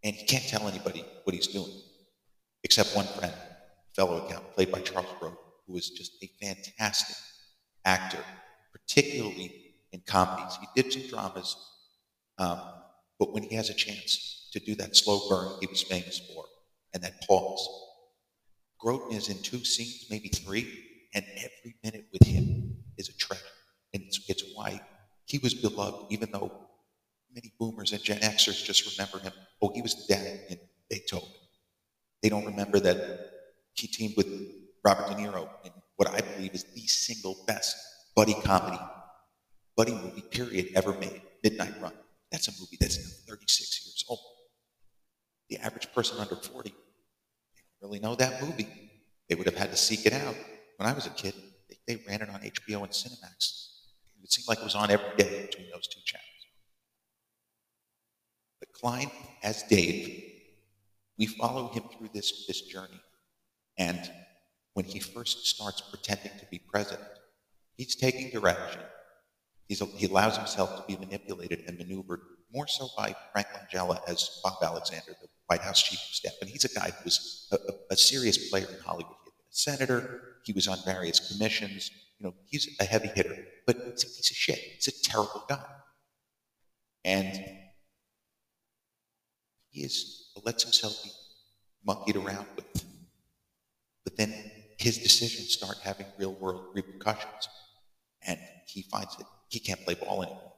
And 0.04 0.14
he 0.14 0.24
can't 0.26 0.46
tell 0.46 0.68
anybody 0.68 1.04
what 1.24 1.34
he's 1.34 1.48
doing, 1.48 1.72
except 2.62 2.94
one 2.94 3.06
friend, 3.06 3.32
fellow 3.96 4.18
accountant, 4.18 4.54
played 4.54 4.70
by 4.70 4.80
Charles 4.80 5.08
Grodin, 5.18 5.36
who 5.66 5.72
was 5.72 5.90
just 5.90 6.22
a 6.22 6.30
fantastic 6.40 7.16
actor, 7.84 8.22
particularly 8.72 9.72
in 9.92 10.02
comedies. 10.06 10.58
He 10.60 10.82
did 10.82 10.92
some 10.92 11.08
dramas, 11.08 11.56
um, 12.38 12.60
but 13.18 13.32
when 13.32 13.42
he 13.42 13.56
has 13.56 13.70
a 13.70 13.74
chance 13.74 14.50
to 14.52 14.60
do 14.60 14.74
that 14.76 14.94
slow 14.94 15.28
burn 15.28 15.58
he 15.60 15.66
was 15.66 15.82
famous 15.82 16.18
for, 16.18 16.44
and 16.92 17.02
that 17.02 17.26
pause, 17.26 17.66
Grodin 18.82 19.14
is 19.14 19.30
in 19.30 19.38
two 19.42 19.64
scenes, 19.64 20.06
maybe 20.10 20.28
three, 20.28 20.84
and 21.14 21.24
every 21.38 21.74
minute 21.82 22.06
with 22.12 22.28
him 22.28 22.76
is 22.98 23.08
a 23.08 23.16
treasure. 23.16 23.42
And 23.94 24.02
it's, 24.02 24.20
it's 24.28 24.44
why 24.54 24.80
he 25.24 25.38
was 25.38 25.54
beloved, 25.54 26.12
even 26.12 26.30
though 26.30 26.52
many 27.34 27.52
boomers 27.58 27.92
and 27.92 28.02
Gen 28.02 28.20
Xers 28.20 28.62
just 28.62 28.98
remember 28.98 29.18
him. 29.18 29.32
Oh, 29.62 29.72
he 29.74 29.80
was 29.80 29.94
the 29.94 30.14
dad 30.14 30.40
in 30.50 30.58
Beethoven. 30.90 31.28
They 32.22 32.28
don't 32.28 32.44
remember 32.44 32.78
that 32.80 33.35
he 33.76 33.86
teamed 33.86 34.14
with 34.16 34.26
Robert 34.84 35.08
De 35.08 35.14
Niro 35.14 35.48
in 35.64 35.72
what 35.96 36.08
I 36.08 36.20
believe 36.20 36.54
is 36.54 36.64
the 36.64 36.86
single 36.86 37.44
best 37.46 37.76
buddy 38.14 38.34
comedy, 38.34 38.78
buddy 39.76 39.92
movie, 39.92 40.22
period, 40.22 40.68
ever 40.74 40.92
made, 40.94 41.22
Midnight 41.42 41.74
Run. 41.80 41.92
That's 42.32 42.48
a 42.48 42.52
movie 42.60 42.76
that's 42.80 42.98
now 42.98 43.32
36 43.32 43.86
years 43.86 44.04
old. 44.08 44.20
The 45.50 45.58
average 45.58 45.92
person 45.92 46.18
under 46.18 46.36
40, 46.36 46.70
they 46.70 46.74
don't 47.80 47.90
really 47.90 48.00
know 48.00 48.14
that 48.16 48.42
movie. 48.42 48.68
They 49.28 49.34
would 49.34 49.46
have 49.46 49.56
had 49.56 49.70
to 49.70 49.76
seek 49.76 50.06
it 50.06 50.12
out. 50.12 50.34
When 50.76 50.88
I 50.88 50.92
was 50.92 51.06
a 51.06 51.10
kid, 51.10 51.34
they, 51.68 51.76
they 51.86 52.02
ran 52.06 52.22
it 52.22 52.28
on 52.28 52.40
HBO 52.40 52.82
and 52.82 52.90
Cinemax. 52.90 53.68
It 54.22 54.32
seemed 54.32 54.48
like 54.48 54.58
it 54.58 54.64
was 54.64 54.74
on 54.74 54.90
every 54.90 55.16
day 55.16 55.46
between 55.46 55.70
those 55.70 55.86
two 55.86 56.00
channels. 56.04 56.26
But 58.60 58.72
Kline, 58.72 59.10
as 59.42 59.62
Dave, 59.64 60.32
we 61.18 61.26
follow 61.26 61.68
him 61.68 61.84
through 61.96 62.10
this, 62.12 62.46
this 62.46 62.62
journey. 62.62 63.00
And 63.78 64.10
when 64.74 64.84
he 64.84 65.00
first 65.00 65.46
starts 65.46 65.80
pretending 65.80 66.32
to 66.38 66.46
be 66.50 66.58
president, 66.58 67.08
he's 67.76 67.96
taking 67.96 68.30
direction. 68.30 68.80
He's, 69.68 69.80
he 69.96 70.06
allows 70.06 70.36
himself 70.36 70.76
to 70.76 70.84
be 70.86 70.98
manipulated 70.98 71.64
and 71.66 71.76
maneuvered 71.78 72.20
more 72.52 72.66
so 72.66 72.88
by 72.96 73.14
Frank 73.32 73.48
Langella 73.48 74.00
as 74.08 74.40
Bob 74.42 74.54
Alexander, 74.62 75.16
the 75.20 75.28
White 75.46 75.60
House 75.60 75.82
chief 75.82 75.98
of 75.98 76.14
staff. 76.14 76.32
And 76.40 76.48
he's 76.48 76.64
a 76.64 76.72
guy 76.78 76.90
who 76.90 77.04
was 77.04 77.48
a, 77.52 77.56
a, 77.90 77.96
serious 77.96 78.48
player 78.48 78.66
in 78.66 78.80
Hollywood. 78.84 79.16
He 79.24 79.30
had 79.30 79.36
been 79.36 79.50
a 79.50 79.54
senator. 79.54 80.20
He 80.44 80.52
was 80.52 80.68
on 80.68 80.78
various 80.84 81.32
commissions. 81.32 81.90
You 82.18 82.26
know, 82.26 82.34
he's 82.46 82.68
a 82.80 82.84
heavy 82.84 83.08
hitter, 83.08 83.36
but 83.66 83.76
he's 83.76 84.04
a 84.04 84.06
piece 84.06 84.30
of 84.30 84.36
shit. 84.36 84.58
He's 84.58 84.88
a 84.88 85.02
terrible 85.02 85.44
guy. 85.48 85.64
And 87.04 87.44
he 89.70 89.82
is, 89.82 90.30
lets 90.44 90.62
himself 90.62 91.02
be 91.04 91.10
monkeyed 91.84 92.16
around 92.16 92.46
with. 92.56 92.85
But 94.06 94.16
then 94.16 94.32
his 94.78 94.98
decisions 94.98 95.52
start 95.52 95.78
having 95.82 96.06
real 96.16 96.34
world 96.34 96.66
repercussions. 96.72 97.48
And 98.24 98.38
he 98.68 98.82
finds 98.82 99.16
that 99.16 99.26
he 99.48 99.58
can't 99.58 99.84
play 99.84 99.94
ball 99.94 100.22
anymore. 100.22 100.52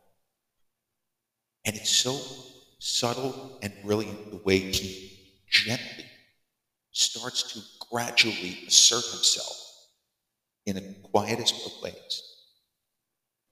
And 1.64 1.74
it's 1.74 1.88
so 1.88 2.20
subtle 2.78 3.58
and 3.62 3.72
brilliant 3.82 4.30
the 4.30 4.36
way 4.44 4.58
he 4.58 5.40
gently 5.50 6.04
starts 6.92 7.54
to 7.54 7.60
gradually 7.90 8.58
assert 8.66 9.04
himself 9.04 9.56
in 10.66 10.76
the 10.76 10.94
quietest 11.04 11.54
of 11.64 11.72
ways. 11.82 12.22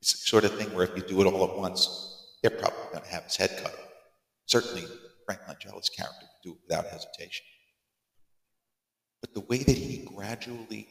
It's 0.02 0.12
the 0.12 0.18
sort 0.18 0.44
of 0.44 0.58
thing 0.58 0.74
where 0.74 0.84
if 0.84 0.94
you 0.94 1.02
do 1.02 1.22
it 1.22 1.26
all 1.26 1.50
at 1.50 1.56
once, 1.56 2.36
they're 2.42 2.50
probably 2.50 2.84
going 2.92 3.02
to 3.02 3.10
have 3.10 3.24
his 3.24 3.36
head 3.36 3.58
cut 3.62 3.72
off. 3.72 3.80
Certainly, 4.44 4.84
Frank 5.24 5.40
Langella's 5.48 5.88
character 5.88 6.20
would 6.20 6.50
do 6.50 6.50
it 6.52 6.58
without 6.68 6.84
hesitation. 6.84 7.46
But 9.26 9.34
the 9.34 9.48
way 9.48 9.58
that 9.58 9.76
he 9.76 10.08
gradually 10.14 10.86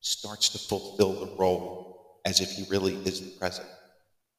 starts 0.00 0.48
to 0.50 0.58
fulfill 0.58 1.12
the 1.26 1.36
role 1.36 2.20
as 2.24 2.40
if 2.40 2.50
he 2.52 2.64
really 2.70 2.94
is 2.94 3.20
the 3.20 3.38
president 3.38 3.74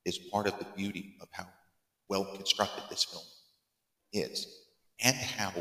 is 0.04 0.18
part 0.18 0.48
of 0.48 0.58
the 0.58 0.66
beauty 0.76 1.16
of 1.22 1.28
how 1.32 1.46
well 2.08 2.26
constructed 2.34 2.86
this 2.90 3.04
film 3.04 3.24
is, 4.14 4.48
and 5.04 5.16
how 5.16 5.54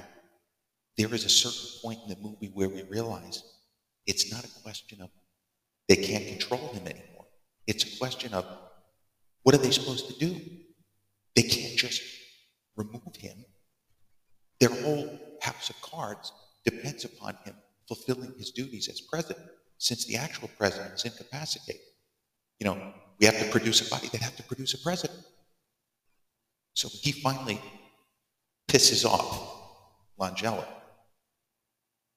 there 0.96 1.12
is 1.14 1.26
a 1.26 1.28
certain 1.28 1.68
point 1.82 1.98
in 2.04 2.08
the 2.08 2.26
movie 2.26 2.50
where 2.54 2.70
we 2.70 2.84
realize 2.84 3.42
it's 4.06 4.32
not 4.32 4.46
a 4.46 4.62
question 4.62 5.02
of 5.02 5.10
they 5.88 5.96
can't 5.96 6.26
control 6.26 6.68
him 6.68 6.87
anymore. 6.87 7.26
It's 7.66 7.84
a 7.84 7.98
question 7.98 8.32
of 8.32 8.46
what 9.42 9.54
are 9.54 9.58
they 9.58 9.72
supposed 9.72 10.08
to 10.08 10.18
do? 10.18 10.40
They 11.37 11.42
can't 11.42 11.76
just 11.76 12.00
remove 12.76 13.16
him. 13.16 13.44
Their 14.58 14.70
whole 14.70 15.18
house 15.42 15.68
of 15.68 15.78
cards 15.82 16.32
depends 16.70 17.04
upon 17.04 17.37
him 17.44 17.54
fulfilling 17.87 18.34
his 18.37 18.50
duties 18.50 18.88
as 18.88 19.00
president, 19.00 19.46
since 19.78 20.04
the 20.04 20.16
actual 20.16 20.50
president 20.58 20.94
is 20.94 21.04
incapacitated. 21.04 21.80
You 22.58 22.66
know, 22.66 22.92
we 23.18 23.26
have 23.26 23.38
to 23.38 23.50
produce 23.50 23.87
a 23.87 23.90
body 23.90 24.08
that 24.08 24.20
have 24.20 24.37
to 24.37 24.42
produce 24.42 24.75
a 24.75 24.78
president. 24.78 25.18
So 26.75 26.88
he 26.92 27.12
finally 27.12 27.60
pisses 28.68 29.04
off 29.04 29.30
Langella. 30.20 30.66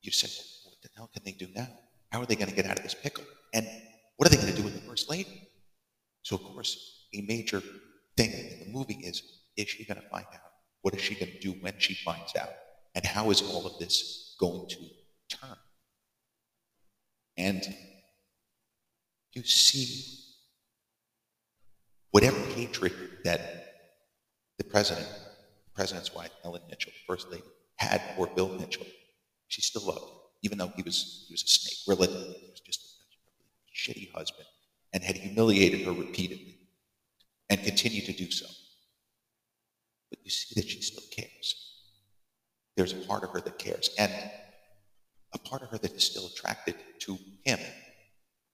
You 0.02 0.12
say, 0.12 0.28
what 0.66 0.76
the 0.82 0.90
hell 0.96 1.10
can 1.14 1.24
they 1.24 1.32
do 1.32 1.48
now? 1.56 1.68
How 2.12 2.22
are 2.22 2.26
they 2.26 2.36
going 2.36 2.50
to 2.50 2.56
get 2.56 2.66
out 2.66 2.78
of 2.78 2.84
this 2.84 2.96
pickle? 2.96 3.24
And 3.54 3.68
what 4.18 4.28
are 4.28 4.36
they 4.36 4.42
going 4.42 4.54
to 4.54 4.58
do 4.58 4.64
with 4.64 4.74
the 4.74 4.88
first 4.90 5.10
lady? 5.10 5.48
So, 6.24 6.36
of 6.36 6.44
course, 6.44 7.08
a 7.14 7.22
major 7.22 7.62
thing 8.18 8.32
in 8.32 8.60
the 8.66 8.72
movie 8.72 9.00
is 9.04 9.24
is 9.58 9.70
she 9.70 9.86
going 9.86 10.02
to 10.02 10.08
find 10.10 10.26
out? 10.34 10.52
What 10.82 10.96
is 10.96 11.02
she 11.02 11.16
going 11.16 11.32
to 11.32 11.40
do 11.40 11.52
when 11.62 11.74
she 11.78 11.94
finds 11.94 12.36
out? 12.36 12.50
And 12.96 13.06
how 13.06 13.30
is 13.32 13.42
all 13.42 13.66
of 13.66 13.78
this 13.80 14.31
going 14.42 14.68
to 14.68 14.78
turn? 15.30 15.58
And 17.38 17.64
you 19.34 19.44
see 19.44 20.18
whatever 22.10 22.38
hatred 22.56 22.94
that 23.24 23.40
the 24.58 24.66
president, 24.66 25.08
the 25.08 25.72
president's 25.74 26.14
wife, 26.14 26.32
Ellen 26.44 26.62
Mitchell, 26.70 26.92
first 27.08 27.32
lady, 27.32 27.44
had 27.78 28.02
for 28.16 28.28
Bill 28.28 28.50
Mitchell, 28.60 28.86
she 29.48 29.62
still 29.62 29.86
loved 29.86 30.02
him, 30.02 30.18
even 30.44 30.58
though 30.58 30.72
he 30.76 30.82
was 30.82 31.26
he 31.28 31.34
was 31.34 31.44
a 31.44 31.48
snake, 31.48 31.98
relatively. 31.98 32.34
He 32.34 32.52
was 32.52 32.60
just 32.60 32.82
a 32.82 33.76
shitty 33.76 34.12
husband 34.12 34.48
and 34.94 35.04
had 35.04 35.16
humiliated 35.16 35.82
her 35.86 35.94
repeatedly 35.94 36.58
and 37.50 37.64
continued 37.64 38.06
to 38.06 38.14
do 38.14 38.30
so. 38.30 38.46
But 40.10 40.20
you 40.24 40.32
see 40.32 40.60
that 40.60 40.70
she 40.70 40.82
still 40.82 41.04
cares. 41.12 41.71
There's 42.82 42.94
a 42.94 43.08
part 43.08 43.24
of 43.24 43.30
her 43.30 43.42
that 43.42 43.60
cares, 43.60 43.92
and 44.00 44.12
a 45.36 45.38
part 45.38 45.62
of 45.62 45.70
her 45.70 45.78
that 45.78 45.92
is 45.92 46.04
still 46.04 46.26
attracted 46.26 46.74
to 47.02 47.16
him, 47.46 47.60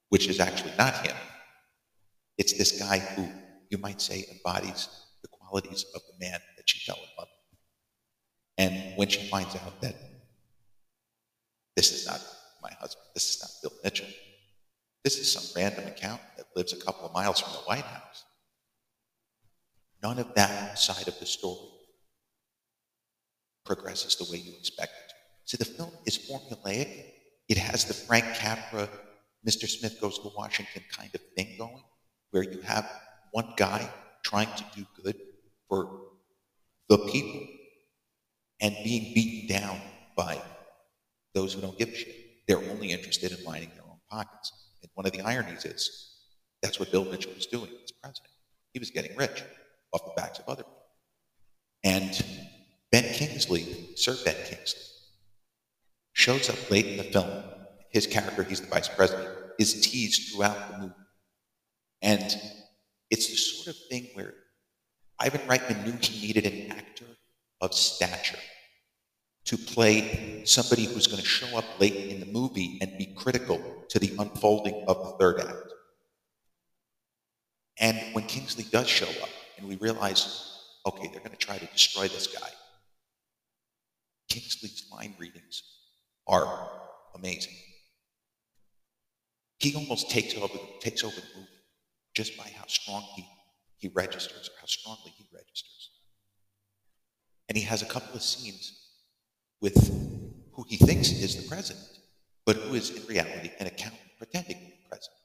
which 0.09 0.27
is 0.27 0.41
actually 0.41 0.73
not 0.77 0.93
him. 1.07 1.15
It's 2.37 2.51
this 2.57 2.77
guy 2.77 2.99
who 2.99 3.25
you 3.69 3.77
might 3.77 4.01
say 4.01 4.25
embodies 4.29 4.89
the 5.21 5.29
qualities 5.29 5.85
of 5.95 6.01
the 6.09 6.25
man 6.25 6.41
that 6.57 6.69
she 6.69 6.79
fell 6.79 6.97
in 6.97 7.09
love 7.17 7.29
with. 7.47 7.59
And 8.57 8.97
when 8.97 9.07
she 9.07 9.29
finds 9.29 9.55
out 9.55 9.79
that 9.79 9.95
this 11.77 11.93
is 11.93 12.05
not 12.05 12.19
my 12.61 12.73
husband, 12.81 13.05
this 13.13 13.33
is 13.33 13.41
not 13.41 13.51
Bill 13.63 13.79
Mitchell, 13.81 14.13
this 15.05 15.17
is 15.19 15.31
some 15.31 15.45
random 15.55 15.87
accountant 15.87 16.35
that 16.35 16.47
lives 16.53 16.73
a 16.73 16.83
couple 16.83 17.07
of 17.07 17.13
miles 17.13 17.39
from 17.39 17.53
the 17.53 17.59
White 17.59 17.85
House. 17.85 18.25
None 20.03 20.19
of 20.19 20.35
that 20.35 20.77
side 20.77 21.07
of 21.07 21.17
the 21.17 21.25
story 21.25 21.76
progresses 23.67 24.15
the 24.15 24.31
way 24.31 24.39
you 24.39 24.53
expect 24.57 24.91
it 24.91 25.09
to. 25.09 25.15
So 25.45 25.57
the 25.57 25.65
film 25.65 25.91
is 26.05 26.17
formulaic. 26.17 27.13
It 27.47 27.57
has 27.57 27.85
the 27.85 27.93
Frank 27.93 28.25
Capra, 28.35 28.89
Mr. 29.47 29.67
Smith 29.67 30.01
goes 30.01 30.19
to 30.19 30.29
Washington 30.35 30.83
kind 30.91 31.13
of 31.13 31.21
thing 31.35 31.55
going, 31.57 31.83
where 32.31 32.43
you 32.43 32.59
have 32.61 32.89
one 33.31 33.53
guy 33.55 33.89
trying 34.23 34.49
to 34.57 34.65
do 34.75 34.85
good 35.03 35.15
for 35.69 36.01
the 36.89 36.97
people 36.97 37.47
and 38.61 38.75
being 38.83 39.13
beaten 39.13 39.55
down 39.55 39.79
by 40.15 40.41
those 41.33 41.53
who 41.53 41.61
don't 41.61 41.77
give 41.77 41.89
a 41.89 41.95
shit. 41.95 42.15
They're 42.47 42.57
only 42.71 42.91
interested 42.91 43.31
in 43.31 43.43
lining 43.45 43.71
their 43.75 43.83
own 43.83 43.99
pockets. 44.09 44.51
And 44.81 44.89
one 44.95 45.05
of 45.05 45.11
the 45.11 45.21
ironies 45.21 45.65
is 45.65 46.15
that's 46.61 46.79
what 46.79 46.91
Bill 46.91 47.05
Mitchell 47.05 47.33
was 47.33 47.45
doing 47.45 47.69
as 47.83 47.91
president. 47.91 48.33
He 48.73 48.79
was 48.79 48.89
getting 48.89 49.15
rich 49.15 49.43
off 49.93 50.05
the 50.05 50.21
backs 50.21 50.39
of 50.39 50.45
other 50.47 50.63
people. 50.63 50.73
And 51.83 52.25
Ben 52.91 53.13
Kingsley, 53.13 53.89
Sir 54.07 54.15
Ben 54.23 54.35
Kingsley, 54.45 54.81
shows 56.13 56.49
up 56.49 56.71
late 56.71 56.85
in 56.85 56.95
the 56.95 57.03
film. 57.03 57.43
His 57.89 58.07
character, 58.07 58.41
he's 58.41 58.61
the 58.61 58.67
vice 58.67 58.87
president, 58.87 59.27
is 59.59 59.81
teased 59.81 60.31
throughout 60.31 60.71
the 60.71 60.77
movie. 60.77 60.93
And 62.01 62.23
it's 63.09 63.27
the 63.27 63.35
sort 63.35 63.75
of 63.75 63.81
thing 63.89 64.07
where 64.13 64.33
Ivan 65.19 65.41
Reitman 65.41 65.83
knew 65.83 65.91
he 65.99 66.25
needed 66.25 66.45
an 66.45 66.71
actor 66.71 67.03
of 67.59 67.73
stature 67.73 68.39
to 69.43 69.57
play 69.57 70.41
somebody 70.45 70.85
who's 70.85 71.07
going 71.07 71.21
to 71.21 71.27
show 71.27 71.57
up 71.57 71.65
late 71.77 71.95
in 71.95 72.21
the 72.21 72.27
movie 72.27 72.77
and 72.79 72.97
be 72.97 73.07
critical 73.07 73.61
to 73.89 73.99
the 73.99 74.15
unfolding 74.19 74.85
of 74.87 75.03
the 75.03 75.17
third 75.19 75.41
act. 75.41 75.73
And 77.77 77.99
when 78.13 78.25
Kingsley 78.27 78.63
does 78.71 78.87
show 78.87 79.09
up, 79.21 79.29
and 79.57 79.67
we 79.67 79.75
realize, 79.75 80.61
okay, 80.85 81.09
they're 81.11 81.19
going 81.19 81.31
to 81.31 81.35
try 81.35 81.57
to 81.57 81.65
destroy 81.65 82.07
this 82.07 82.27
guy, 82.27 82.47
Kingsley's 84.29 84.87
line 84.91 85.15
readings 85.17 85.63
are 86.27 86.69
amazing. 87.15 87.53
He 89.59 89.75
almost 89.75 90.09
takes 90.09 90.35
over, 90.35 90.57
takes 90.79 91.03
over 91.03 91.15
the 91.15 91.27
movie 91.35 91.47
just 92.13 92.37
by 92.37 92.49
how 92.55 92.65
strong 92.67 93.03
he, 93.15 93.25
he 93.77 93.87
registers, 93.89 94.49
or 94.49 94.59
how 94.59 94.67
strongly 94.67 95.13
he 95.17 95.25
registers. 95.33 95.91
And 97.49 97.57
he 97.57 97.63
has 97.63 97.81
a 97.81 97.85
couple 97.85 98.15
of 98.15 98.21
scenes 98.21 98.73
with 99.61 99.75
who 100.53 100.65
he 100.67 100.77
thinks 100.77 101.11
is 101.11 101.41
the 101.41 101.47
president, 101.47 101.87
but 102.45 102.55
who 102.55 102.75
is 102.75 102.89
in 102.89 103.05
reality 103.07 103.51
an 103.59 103.67
accountant 103.67 104.01
pretending 104.17 104.55
to 104.55 104.65
be 104.65 104.79
president. 104.89 105.19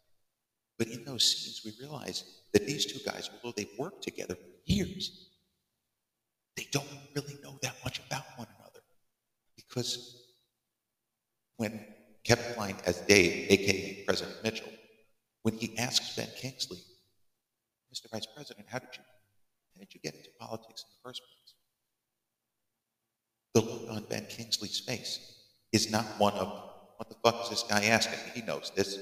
But 0.78 0.88
in 0.88 1.04
those 1.04 1.24
scenes, 1.24 1.62
we 1.64 1.84
realize 1.84 2.24
that 2.52 2.66
these 2.66 2.86
two 2.86 2.98
guys, 3.04 3.30
although 3.32 3.54
they've 3.56 3.78
worked 3.78 4.02
together 4.02 4.34
for 4.34 4.48
years, 4.64 5.28
they 6.56 6.66
don't 6.70 6.88
really 7.14 7.36
know 7.42 7.58
that 7.62 7.76
much 7.84 8.00
about 8.06 8.24
one 8.36 8.48
another. 8.58 8.80
Because 9.72 10.16
when 11.56 11.84
Kevin 12.24 12.52
Kline 12.54 12.76
as 12.84 13.00
Dave, 13.02 13.50
aka 13.50 14.04
President 14.04 14.36
Mitchell, 14.44 14.72
when 15.42 15.56
he 15.56 15.76
asks 15.78 16.14
Ben 16.14 16.28
Kingsley, 16.36 16.78
Mr. 17.92 18.10
Vice 18.10 18.26
President, 18.34 18.66
how 18.68 18.78
did 18.78 18.90
you 18.92 19.02
how 19.74 19.80
did 19.80 19.94
you 19.94 20.00
get 20.00 20.14
into 20.14 20.28
politics 20.38 20.84
in 20.84 20.90
the 20.90 21.08
first 21.08 21.22
place? 21.22 21.54
The 23.54 23.60
look 23.60 23.90
on 23.90 24.04
Ben 24.10 24.26
Kingsley's 24.26 24.80
face 24.80 25.36
is 25.72 25.90
not 25.90 26.04
one 26.18 26.34
of 26.34 26.48
what 26.98 27.08
the 27.08 27.16
fuck 27.24 27.42
is 27.44 27.50
this 27.50 27.62
guy 27.62 27.84
asking? 27.86 28.18
He 28.34 28.42
knows 28.42 28.72
this. 28.76 28.98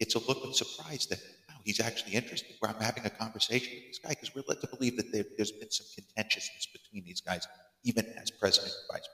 It's 0.00 0.14
a 0.14 0.18
look 0.18 0.44
of 0.44 0.56
surprise 0.56 1.06
that 1.06 1.20
wow, 1.48 1.56
he's 1.62 1.80
actually 1.80 2.14
interested. 2.14 2.56
Where 2.58 2.70
I'm 2.70 2.82
having 2.82 3.04
a 3.04 3.10
conversation 3.10 3.74
with 3.74 3.88
this 3.88 3.98
guy 3.98 4.10
because 4.10 4.34
we're 4.34 4.44
led 4.48 4.60
to 4.62 4.66
believe 4.66 4.96
that 4.96 5.12
there, 5.12 5.24
has 5.38 5.52
been 5.52 5.70
some 5.70 5.86
contentiousness 5.94 6.68
between 6.72 7.04
these 7.04 7.20
guys, 7.20 7.46
even 7.84 8.06
as 8.20 8.30
president 8.30 8.72
and 8.72 8.96
vice 8.96 9.08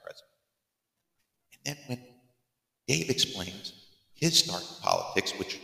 And 1.71 1.79
when 1.87 1.99
Dave 2.85 3.09
explains 3.09 3.71
his 4.13 4.39
start 4.39 4.61
in 4.61 4.81
politics, 4.81 5.31
which 5.39 5.57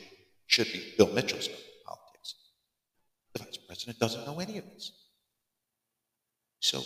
should 0.46 0.68
be 0.68 0.94
Bill 0.98 1.08
Mitchell's 1.08 1.46
start 1.46 1.60
in 1.60 1.86
politics, 1.86 2.36
the 3.34 3.44
vice 3.44 3.58
president 3.58 4.00
doesn't 4.00 4.26
know 4.26 4.40
any 4.40 4.58
of 4.58 4.64
this. 4.74 4.94
So 6.62 6.82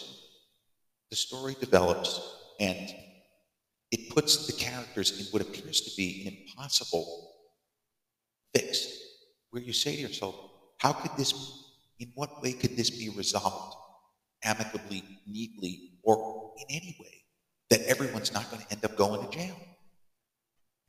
the 1.11 1.15
story 1.15 1.55
develops 1.59 2.19
and 2.59 2.89
it 3.91 4.09
puts 4.09 4.47
the 4.47 4.53
characters 4.53 5.19
in 5.19 5.25
what 5.27 5.43
appears 5.43 5.81
to 5.81 5.91
be 5.95 6.25
an 6.25 6.33
impossible 6.33 7.35
fix, 8.55 8.87
where 9.51 9.61
you 9.61 9.73
say 9.73 9.97
to 9.97 10.01
yourself, 10.01 10.35
how 10.79 10.93
could 10.93 11.11
this, 11.15 11.31
in 11.99 12.11
what 12.15 12.41
way 12.41 12.53
could 12.53 12.75
this 12.75 12.89
be 12.89 13.09
resolved 13.09 13.75
amicably, 14.43 15.03
neatly, 15.27 15.91
or 16.01 16.53
in 16.57 16.75
any 16.75 16.97
way 16.99 17.20
that 17.71 17.81
everyone's 17.87 18.31
not 18.31 18.49
going 18.51 18.61
to 18.61 18.71
end 18.71 18.85
up 18.85 18.95
going 18.95 19.27
to 19.27 19.35
jail? 19.35 19.55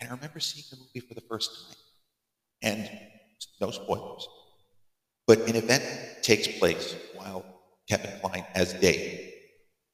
And 0.01 0.11
I 0.11 0.15
remember 0.15 0.41
seeing 0.41 0.65
the 0.71 0.77
movie 0.77 1.07
for 1.07 1.15
the 1.15 1.23
first 1.23 1.51
time, 1.69 1.77
and 2.62 2.91
no 3.61 3.71
spoilers, 3.71 4.29
but 5.27 5.49
an 5.49 5.57
event 5.57 5.85
takes 6.23 6.49
place 6.59 6.97
while 7.15 7.45
Kevin 7.89 8.11
Kline, 8.21 8.45
as 8.55 8.75
Dave, 8.75 9.31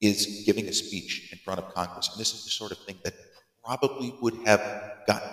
is 0.00 0.42
giving 0.46 0.66
a 0.66 0.72
speech 0.72 1.28
in 1.30 1.38
front 1.38 1.60
of 1.60 1.72
Congress. 1.74 2.08
And 2.10 2.18
this 2.18 2.32
is 2.34 2.44
the 2.44 2.50
sort 2.50 2.72
of 2.72 2.78
thing 2.78 2.96
that 3.04 3.14
probably 3.62 4.14
would 4.22 4.34
have 4.46 4.62
gotten 5.06 5.30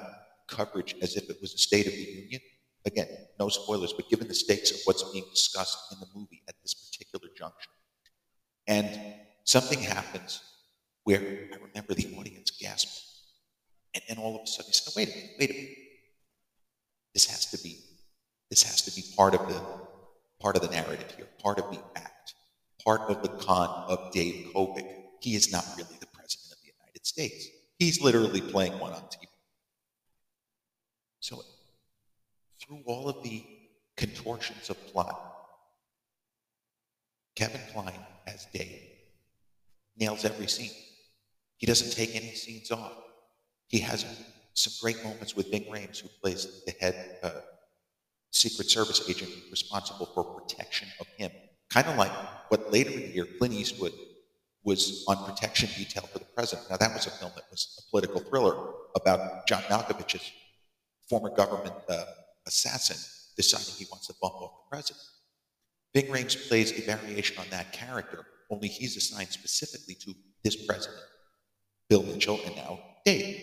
coverage 0.47 0.95
as 1.01 1.15
if 1.15 1.29
it 1.29 1.37
was 1.41 1.53
a 1.53 1.57
State 1.57 1.87
of 1.87 1.93
the 1.93 1.99
Union. 1.99 2.41
Again, 2.85 3.07
no 3.39 3.49
spoilers, 3.49 3.93
but 3.93 4.09
given 4.09 4.27
the 4.27 4.33
stakes 4.33 4.71
of 4.71 4.77
what's 4.85 5.03
being 5.11 5.25
discussed 5.31 5.91
in 5.91 5.99
the 5.99 6.07
movie 6.13 6.43
at 6.47 6.55
this 6.61 6.73
particular 6.73 7.33
juncture. 7.35 7.71
And 8.67 9.15
something 9.43 9.79
happens 9.79 10.41
where 11.05 11.21
I 11.53 11.57
remember 11.67 11.93
the 11.93 12.13
audience 12.17 12.51
gasping. 12.59 13.03
And 13.93 14.03
then 14.09 14.17
all 14.17 14.35
of 14.35 14.41
a 14.41 14.47
sudden, 14.47 14.67
he 14.67 14.73
said, 14.73 14.93
wait 14.95 15.07
a 15.07 15.11
minute, 15.11 15.31
wait 15.39 15.49
a 15.49 15.53
minute. 15.53 15.77
This 17.13 17.27
has 17.27 17.45
to 17.51 17.63
be, 17.63 17.77
this 18.49 18.63
has 18.63 18.81
to 18.81 18.91
be 18.93 19.03
part 19.15 19.33
of 19.33 19.47
the 19.47 19.61
part 20.41 20.57
of 20.57 20.61
the 20.61 20.69
narrative 20.69 21.13
here, 21.15 21.27
part 21.41 21.59
of 21.59 21.71
the 21.71 21.79
act, 21.95 22.33
part 22.83 23.01
of 23.09 23.21
the 23.21 23.29
con 23.29 23.69
of 23.87 24.11
Dave 24.11 24.51
Kovic. 24.53 24.85
He 25.21 25.35
is 25.35 25.51
not 25.51 25.63
really 25.77 25.95
the 25.99 26.07
president 26.07 26.51
of 26.51 26.57
the 26.59 26.71
United 26.77 27.05
States. 27.05 27.47
He's 27.79 28.01
literally 28.01 28.41
playing 28.41 28.77
one 28.79 28.91
on 28.91 29.01
TV. 29.03 29.27
So, 31.21 31.41
through 32.61 32.81
all 32.85 33.07
of 33.07 33.23
the 33.23 33.43
contortions 33.95 34.69
of 34.69 34.87
plot, 34.87 35.19
Kevin 37.35 37.61
Kline 37.73 38.05
as 38.27 38.45
Dave 38.53 38.89
nails 39.97 40.25
every 40.25 40.47
scene. 40.47 40.71
He 41.57 41.65
doesn't 41.65 41.91
take 41.91 42.15
any 42.15 42.33
scenes 42.33 42.71
off. 42.71 42.93
He 43.67 43.79
has 43.79 44.05
some 44.53 44.73
great 44.81 45.03
moments 45.03 45.35
with 45.35 45.51
Ving 45.51 45.65
Rhames, 45.65 45.99
who 45.99 46.09
plays 46.21 46.63
the 46.65 46.73
head 46.79 47.17
uh, 47.23 47.41
Secret 48.31 48.69
Service 48.69 49.09
agent 49.09 49.31
responsible 49.49 50.07
for 50.13 50.23
protection 50.23 50.87
of 50.99 51.07
him. 51.17 51.31
Kind 51.69 51.87
of 51.87 51.97
like 51.97 52.11
what 52.49 52.71
later 52.71 52.91
in 52.91 52.99
the 53.01 53.07
year 53.07 53.25
Clint 53.37 53.53
Eastwood 53.53 53.93
was 54.63 55.05
on 55.07 55.23
protection 55.25 55.69
detail 55.77 56.03
for 56.11 56.19
the 56.19 56.25
president. 56.25 56.69
Now, 56.69 56.77
that 56.77 56.93
was 56.93 57.07
a 57.07 57.11
film 57.11 57.31
that 57.35 57.45
was 57.51 57.79
a 57.79 57.89
political 57.91 58.19
thriller 58.19 58.73
about 58.95 59.47
John 59.47 59.61
Malkovich's 59.63 60.31
former 61.09 61.29
government 61.29 61.75
uh, 61.87 62.03
assassin 62.47 62.97
deciding 63.37 63.73
he 63.77 63.85
wants 63.91 64.07
to 64.07 64.13
bump 64.21 64.35
off 64.35 64.51
the 64.63 64.75
president. 64.75 65.03
Ving 65.93 66.07
Rhames 66.07 66.47
plays 66.47 66.71
a 66.71 66.81
variation 66.81 67.37
on 67.37 67.45
that 67.51 67.71
character, 67.71 68.25
only 68.49 68.67
he's 68.67 68.97
assigned 68.97 69.29
specifically 69.29 69.95
to 69.95 70.13
this 70.43 70.55
president, 70.65 71.01
Bill 71.89 72.03
Mitchell, 72.03 72.39
and 72.45 72.55
now 72.55 72.79
Dave. 73.05 73.41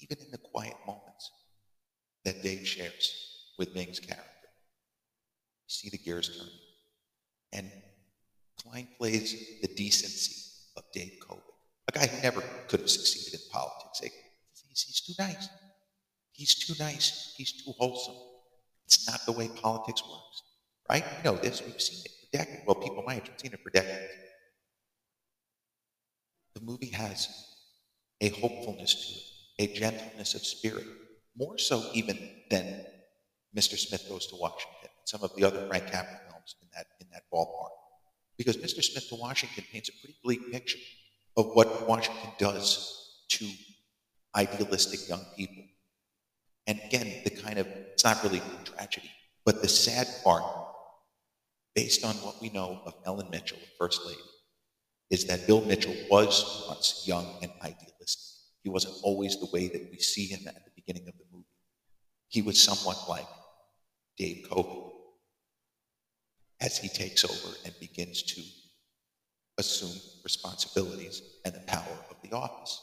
Even 0.00 0.18
in 0.24 0.30
the 0.30 0.38
quiet 0.38 0.74
moments 0.86 1.30
that 2.24 2.42
Dave 2.42 2.66
shares 2.66 3.12
with 3.58 3.74
Ving's 3.74 4.00
character, 4.00 4.24
you 4.44 5.68
see 5.68 5.90
the 5.90 5.98
gears 5.98 6.28
turning. 6.28 6.52
And 7.52 7.70
Kline 8.62 8.88
plays 8.96 9.60
the 9.60 9.68
decency 9.68 10.34
of 10.76 10.84
Dave 10.92 11.12
Kovic, 11.20 11.42
a 11.88 11.92
guy 11.92 12.06
who 12.06 12.22
never 12.22 12.42
could 12.68 12.80
have 12.80 12.90
succeeded 12.90 13.40
in 13.40 13.40
politics. 13.50 14.00
He's, 14.00 14.82
he's 14.82 15.00
too 15.00 15.22
nice. 15.22 15.48
He's 16.32 16.54
too 16.54 16.74
nice. 16.82 17.34
He's 17.36 17.52
too 17.52 17.72
wholesome. 17.76 18.14
It's 18.86 19.06
not 19.08 19.20
the 19.26 19.32
way 19.32 19.48
politics 19.48 20.02
works 20.02 20.42
right? 20.90 21.04
You 21.18 21.30
know 21.30 21.36
this, 21.36 21.62
we've 21.64 21.80
seen 21.80 22.04
it 22.04 22.10
for 22.10 22.36
decades. 22.36 22.62
Well, 22.66 22.74
people 22.74 23.04
age 23.10 23.28
have 23.28 23.40
seen 23.40 23.52
it 23.52 23.60
for 23.62 23.70
decades. 23.70 24.12
The 26.54 26.60
movie 26.60 26.90
has 26.90 27.28
a 28.20 28.28
hopefulness 28.28 28.94
to 28.94 29.64
it, 29.64 29.70
a 29.70 29.78
gentleness 29.78 30.34
of 30.34 30.44
spirit, 30.44 30.86
more 31.36 31.58
so 31.58 31.90
even 31.94 32.18
than 32.50 32.84
Mr. 33.56 33.78
Smith 33.78 34.06
Goes 34.08 34.26
to 34.28 34.36
Washington, 34.36 34.76
and 34.82 34.90
some 35.06 35.22
of 35.22 35.34
the 35.36 35.44
other 35.44 35.66
Frank 35.68 35.86
Capra 35.90 36.20
films 36.28 36.56
in 36.62 36.68
that, 36.74 36.86
in 37.00 37.06
that 37.12 37.22
ballpark. 37.32 37.70
Because 38.36 38.56
Mr. 38.56 38.82
Smith 38.82 39.08
to 39.08 39.16
Washington 39.16 39.64
paints 39.72 39.88
a 39.88 39.92
pretty 40.00 40.16
bleak 40.22 40.52
picture 40.52 40.78
of 41.36 41.46
what 41.54 41.88
Washington 41.88 42.30
does 42.38 43.24
to 43.28 43.48
idealistic 44.34 45.08
young 45.08 45.24
people. 45.36 45.64
And 46.66 46.80
again, 46.84 47.22
the 47.24 47.30
kind 47.30 47.58
of, 47.58 47.66
it's 47.66 48.04
not 48.04 48.22
really 48.22 48.42
tragedy, 48.64 49.10
but 49.44 49.62
the 49.62 49.68
sad 49.68 50.06
part 50.22 50.44
based 51.74 52.04
on 52.04 52.14
what 52.16 52.40
we 52.40 52.50
know 52.50 52.80
of 52.84 52.94
Ellen 53.04 53.28
Mitchell, 53.30 53.58
the 53.58 53.66
First 53.78 54.04
Lady, 54.06 54.18
is 55.10 55.26
that 55.26 55.46
Bill 55.46 55.60
Mitchell 55.62 55.94
was 56.10 56.64
once 56.68 57.04
young 57.06 57.26
and 57.42 57.50
idealistic. 57.62 58.20
He 58.62 58.70
wasn't 58.70 58.94
always 59.02 59.38
the 59.38 59.48
way 59.52 59.68
that 59.68 59.88
we 59.90 59.98
see 59.98 60.26
him 60.26 60.40
at 60.46 60.54
the 60.54 60.70
beginning 60.76 61.08
of 61.08 61.18
the 61.18 61.24
movie. 61.32 61.46
He 62.28 62.42
was 62.42 62.60
somewhat 62.60 63.08
like 63.08 63.26
Dave 64.16 64.46
Kovic 64.48 64.92
as 66.60 66.78
he 66.78 66.88
takes 66.88 67.24
over 67.24 67.56
and 67.64 67.74
begins 67.80 68.22
to 68.22 68.42
assume 69.58 69.98
responsibilities 70.24 71.22
and 71.44 71.54
the 71.54 71.60
power 71.60 71.98
of 72.10 72.16
the 72.22 72.36
office. 72.36 72.80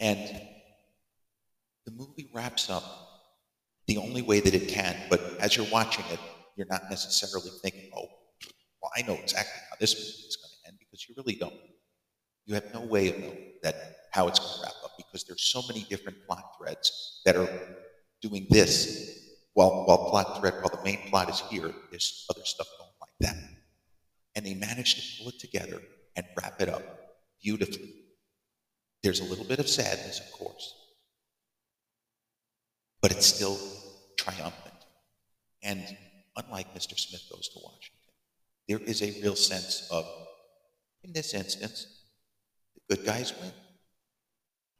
And 0.00 0.40
the 1.84 1.92
movie 1.92 2.30
wraps 2.34 2.70
up 2.70 2.84
the 3.86 3.98
only 3.98 4.22
way 4.22 4.40
that 4.40 4.54
it 4.54 4.68
can, 4.68 4.96
but 5.08 5.20
as 5.40 5.56
you're 5.56 5.70
watching 5.72 6.04
it, 6.10 6.20
you're 6.56 6.66
not 6.66 6.90
necessarily 6.90 7.50
thinking, 7.62 7.90
oh, 7.96 8.08
well, 8.82 8.92
I 8.96 9.02
know 9.02 9.14
exactly 9.14 9.60
how 9.70 9.76
this 9.80 9.94
movie 9.94 10.28
is 10.28 10.37
because 10.98 11.08
you 11.08 11.22
really 11.22 11.38
don't. 11.38 11.54
You 12.46 12.54
have 12.54 12.72
no 12.72 12.80
way 12.80 13.08
of 13.08 13.18
knowing 13.18 13.52
that 13.62 13.74
how 14.12 14.28
it's 14.28 14.38
going 14.38 14.52
to 14.54 14.62
wrap 14.62 14.74
up 14.84 14.92
because 14.96 15.24
there's 15.24 15.42
so 15.42 15.62
many 15.68 15.84
different 15.88 16.18
plot 16.26 16.56
threads 16.58 17.20
that 17.24 17.36
are 17.36 17.48
doing 18.22 18.46
this 18.50 19.26
while 19.54 19.84
while 19.86 20.10
plot 20.10 20.40
thread 20.40 20.54
while 20.54 20.74
the 20.74 20.82
main 20.84 20.98
plot 21.10 21.28
is 21.28 21.40
here. 21.50 21.72
There's 21.90 22.26
other 22.30 22.44
stuff 22.44 22.66
going 22.78 22.90
like 23.00 23.10
that, 23.20 23.36
and 24.34 24.46
they 24.46 24.54
manage 24.54 24.94
to 24.94 25.22
pull 25.22 25.28
it 25.30 25.38
together 25.38 25.80
and 26.16 26.26
wrap 26.40 26.60
it 26.60 26.68
up 26.68 26.82
beautifully. 27.42 27.92
There's 29.02 29.20
a 29.20 29.24
little 29.24 29.44
bit 29.44 29.58
of 29.58 29.68
sadness, 29.68 30.20
of 30.20 30.32
course, 30.32 30.74
but 33.02 33.12
it's 33.12 33.26
still 33.26 33.58
triumphant. 34.16 34.74
And 35.62 35.84
unlike 36.36 36.74
Mr. 36.74 36.98
Smith 36.98 37.22
goes 37.30 37.48
to 37.48 37.60
Washington. 37.62 37.98
There 38.68 38.78
is 38.78 39.02
a 39.02 39.20
real 39.22 39.34
sense 39.34 39.88
of, 39.90 40.04
in 41.04 41.12
this 41.12 41.34
instance, 41.34 41.86
the 42.74 42.96
good 42.96 43.06
guys 43.06 43.32
win. 43.40 43.52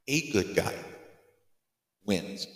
A 0.09 0.31
good 0.31 0.57
guy 0.57 0.75
wins, 2.07 2.47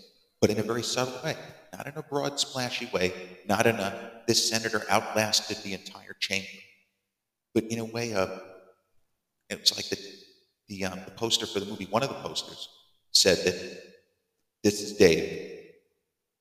but 0.41 0.51
in 0.51 0.59
a 0.59 0.63
very 0.63 0.83
subtle 0.83 1.21
way, 1.23 1.37
not 1.77 1.87
in 1.87 1.93
a 1.97 2.03
broad, 2.03 2.41
splashy 2.41 2.89
way, 2.93 3.13
not 3.47 3.67
in 3.67 3.77
a 3.77 4.13
this 4.27 4.49
senator 4.49 4.83
outlasted 4.89 5.59
the 5.59 5.75
entire 5.75 6.15
chamber, 6.21 6.47
but 7.55 7.65
in 7.65 7.79
a 7.79 7.85
way 7.85 8.15
of, 8.15 8.41
it's 9.51 9.77
like 9.77 9.89
the, 9.89 9.99
the, 10.69 10.85
um, 10.85 11.01
the 11.05 11.11
poster 11.11 11.45
for 11.45 11.61
the 11.61 11.67
movie, 11.67 11.87
one 11.91 12.03
of 12.03 12.09
the 12.09 12.15
posters 12.17 12.69
said 13.11 13.39
that 13.39 13.83
this 14.63 14.81
is 14.81 14.97
Dave. 14.97 15.51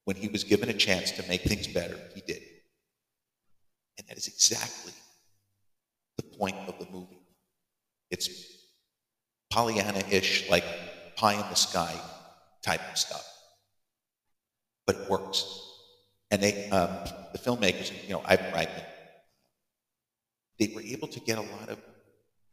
When 0.05 0.15
he 0.15 0.27
was 0.27 0.43
given 0.43 0.69
a 0.69 0.73
chance 0.73 1.11
to 1.11 1.27
make 1.27 1.41
things 1.41 1.67
better, 1.67 1.97
he 2.15 2.21
did. 2.21 2.41
And 3.97 4.07
that 4.07 4.17
is 4.17 4.27
exactly 4.27 4.93
the 6.21 6.37
point 6.37 6.55
of 6.67 6.77
the 6.79 6.85
movie. 6.91 7.21
It's 8.09 8.29
Pollyanna 9.49 10.03
ish, 10.09 10.49
like 10.49 10.65
pie 11.15 11.33
in 11.33 11.49
the 11.49 11.55
sky 11.55 11.93
type 12.63 12.81
of 12.89 12.97
stuff. 12.97 13.25
But 14.85 14.95
it 14.97 15.09
works. 15.09 15.45
And 16.31 16.41
they, 16.41 16.69
um, 16.69 16.89
the 17.33 17.39
filmmakers, 17.39 17.91
you 18.03 18.13
know, 18.13 18.21
Ivan 18.25 18.51
Reitman, 18.53 18.85
they 20.59 20.71
were 20.73 20.81
able 20.81 21.07
to 21.09 21.19
get 21.19 21.37
a 21.37 21.41
lot 21.41 21.69
of 21.69 21.79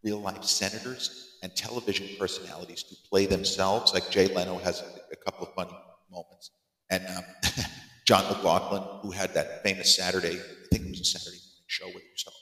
real 0.03 0.21
life 0.21 0.45
senators 0.45 1.37
and 1.43 1.55
television 1.55 2.09
personalities 2.19 2.83
to 2.85 2.97
play 3.09 3.27
themselves. 3.27 3.93
Like 3.93 4.11
Jay 4.11 4.27
Leno 4.27 4.59
has 4.59 4.81
a, 4.81 5.13
a 5.13 5.17
couple 5.17 5.47
of 5.47 5.55
funny 5.55 5.77
moments. 6.11 6.51
And 6.91 7.07
um, 7.17 7.25
John 8.07 8.25
McLaughlin, 8.33 8.83
who 9.03 9.11
had 9.11 9.35
that 9.35 9.63
famous 9.63 9.95
Saturday, 9.95 10.39
I 10.39 10.67
think 10.71 10.87
it 10.87 10.91
was 10.91 11.01
a 11.01 11.05
Saturday 11.05 11.37
morning 11.37 11.65
show 11.67 11.87
where 11.87 12.01
he 12.01 12.09
used 12.11 12.27
to 12.27 12.33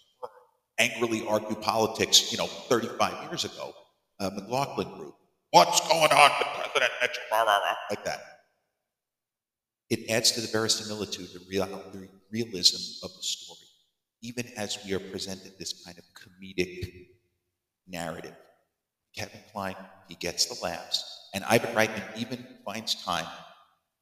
angrily 0.79 1.27
argue 1.27 1.57
politics, 1.57 2.31
you 2.33 2.39
know, 2.39 2.47
35 2.47 3.29
years 3.29 3.45
ago, 3.45 3.73
uh, 4.21 4.31
McLaughlin 4.35 4.89
group. 4.97 5.15
What's 5.51 5.81
going 5.89 6.13
on 6.13 6.31
with 6.39 6.49
President 6.55 6.93
Mitchell? 7.01 7.23
Like 7.91 8.05
that. 8.05 8.21
It 9.89 10.11
adds 10.11 10.33
to 10.33 10.41
the 10.41 10.49
verisimilitude, 10.49 11.29
the, 11.33 11.41
real, 11.49 11.67
the 11.67 12.09
realism 12.31 13.05
of 13.07 13.15
the 13.15 13.23
story, 13.23 13.69
even 14.21 14.47
as 14.57 14.79
we 14.85 14.93
are 14.95 14.99
presented 14.99 15.53
this 15.59 15.85
kind 15.85 15.97
of 15.97 16.05
comedic 16.15 17.07
narrative. 17.87 18.35
Kevin 19.17 19.41
Kline, 19.53 19.77
he 20.09 20.17
gets 20.17 20.47
the 20.47 20.63
laughs, 20.63 21.29
and 21.33 21.45
Ivan 21.45 21.75
Reitman 21.75 22.03
even 22.17 22.45
finds 22.65 23.03
time 23.03 23.27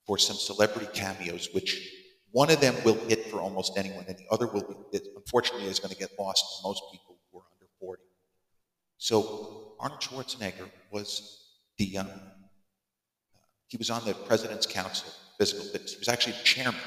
for 0.06 0.18
some 0.18 0.36
celebrity 0.36 0.88
cameos, 0.92 1.50
which 1.52 1.88
one 2.34 2.50
of 2.50 2.60
them 2.60 2.74
will 2.84 2.98
hit 3.06 3.30
for 3.30 3.38
almost 3.38 3.78
anyone, 3.78 4.04
and 4.08 4.18
the 4.18 4.26
other 4.28 4.48
will, 4.48 4.88
be, 4.92 4.98
unfortunately, 5.14 5.68
is 5.68 5.78
going 5.78 5.94
to 5.94 5.96
get 5.96 6.10
lost 6.18 6.44
to 6.58 6.68
most 6.68 6.82
people 6.90 7.16
who 7.30 7.38
are 7.38 7.44
under 7.54 7.70
40. 7.78 8.02
So 8.98 9.76
Arnold 9.78 10.00
Schwarzenegger 10.00 10.68
was 10.90 11.52
the, 11.78 11.96
um, 11.98 12.10
he 13.68 13.76
was 13.76 13.88
on 13.88 14.04
the 14.04 14.14
President's 14.14 14.66
Council 14.66 15.08
for 15.10 15.44
Physical 15.44 15.64
Fitness. 15.66 15.92
He 15.92 15.98
was 16.00 16.08
actually 16.08 16.34
chairman 16.42 16.80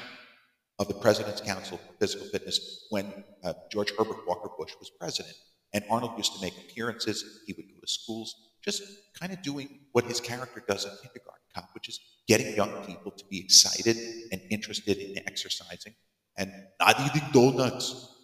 of 0.78 0.86
the 0.86 0.92
President's 0.92 1.40
Council 1.40 1.78
for 1.78 1.94
Physical 1.94 2.26
Fitness 2.26 2.84
when 2.90 3.24
uh, 3.42 3.54
George 3.72 3.90
Herbert 3.96 4.26
Walker 4.26 4.50
Bush 4.58 4.74
was 4.78 4.90
president. 4.90 5.34
And 5.72 5.82
Arnold 5.88 6.12
used 6.18 6.34
to 6.34 6.42
make 6.42 6.52
appearances. 6.58 7.40
He 7.46 7.54
would 7.54 7.68
go 7.74 7.80
to 7.80 7.88
schools, 7.88 8.34
just 8.62 8.82
kind 9.18 9.32
of 9.32 9.40
doing 9.40 9.80
what 9.92 10.04
his 10.04 10.20
character 10.20 10.62
does 10.68 10.84
in 10.84 10.90
Kindergarten 10.90 11.46
Cop, 11.54 11.70
which 11.72 11.88
is 11.88 11.98
getting 12.28 12.54
young 12.54 12.70
people 12.84 13.10
to 13.10 13.24
be 13.30 13.40
excited 13.40 13.96
and 14.30 14.40
interested 14.50 14.98
in 14.98 15.18
exercising 15.26 15.94
and 16.36 16.52
not 16.78 17.00
eating 17.00 17.26
donuts. 17.32 18.14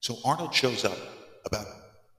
So 0.00 0.18
Arnold 0.24 0.54
shows 0.54 0.84
up 0.84 0.98
about 1.46 1.66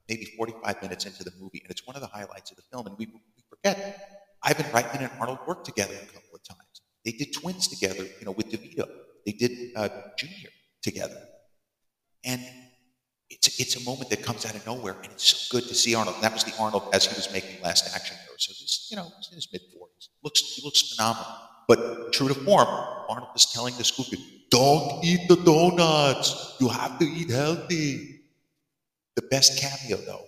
maybe 0.08 0.24
45 0.36 0.82
minutes 0.82 1.06
into 1.06 1.24
the 1.24 1.32
movie, 1.40 1.60
and 1.62 1.70
it's 1.70 1.86
one 1.86 1.96
of 1.96 2.02
the 2.02 2.08
highlights 2.08 2.50
of 2.50 2.56
the 2.56 2.64
film. 2.70 2.86
And 2.86 2.98
we, 2.98 3.06
we 3.06 3.42
forget 3.48 4.36
Ivan 4.42 4.66
Reitman 4.66 5.00
and 5.00 5.10
Arnold 5.20 5.38
worked 5.46 5.64
together 5.64 5.94
a 5.94 6.06
couple 6.06 6.34
of 6.34 6.42
times. 6.42 6.82
They 7.04 7.12
did 7.12 7.32
twins 7.32 7.68
together, 7.68 8.02
you 8.02 8.24
know, 8.24 8.32
with 8.32 8.50
DeVito. 8.50 8.88
They 9.24 9.32
did 9.32 9.70
uh, 9.76 9.88
Junior 10.18 10.50
together. 10.82 11.20
And 12.24 12.42
it's, 13.30 13.60
it's 13.60 13.76
a 13.76 13.84
moment 13.84 14.10
that 14.10 14.22
comes 14.22 14.44
out 14.44 14.54
of 14.54 14.64
nowhere, 14.66 14.96
and 15.02 15.12
it's 15.12 15.24
so 15.24 15.58
good 15.58 15.68
to 15.68 15.74
see 15.74 15.94
Arnold. 15.94 16.16
And 16.16 16.24
that 16.24 16.32
was 16.32 16.44
the 16.44 16.54
Arnold 16.58 16.84
as 16.92 17.06
he 17.06 17.14
was 17.14 17.32
making 17.32 17.60
Last 17.62 17.94
Action 17.94 18.16
Hero. 18.24 18.36
So 18.38 18.52
this, 18.52 18.88
you 18.90 18.96
know, 18.96 19.10
he's 19.16 19.28
in 19.30 19.36
his 19.36 19.48
mid 19.52 19.62
40s. 19.62 20.08
Looks, 20.76 20.94
phenomenal. 20.94 21.26
But 21.68 22.12
true 22.12 22.28
to 22.28 22.34
form, 22.34 22.68
Arnold 23.08 23.30
is 23.34 23.46
telling 23.46 23.76
the 23.76 23.84
school 23.84 24.04
kid, 24.04 24.20
don't 24.50 25.04
eat 25.04 25.28
the 25.28 25.36
donuts. 25.36 26.56
You 26.60 26.68
have 26.68 26.98
to 26.98 27.04
eat 27.04 27.30
healthy. 27.30 28.20
The 29.16 29.22
best 29.22 29.58
cameo, 29.58 29.96
though, 30.04 30.26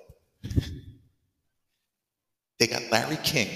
they 2.58 2.66
got 2.66 2.82
Larry 2.90 3.18
King, 3.22 3.48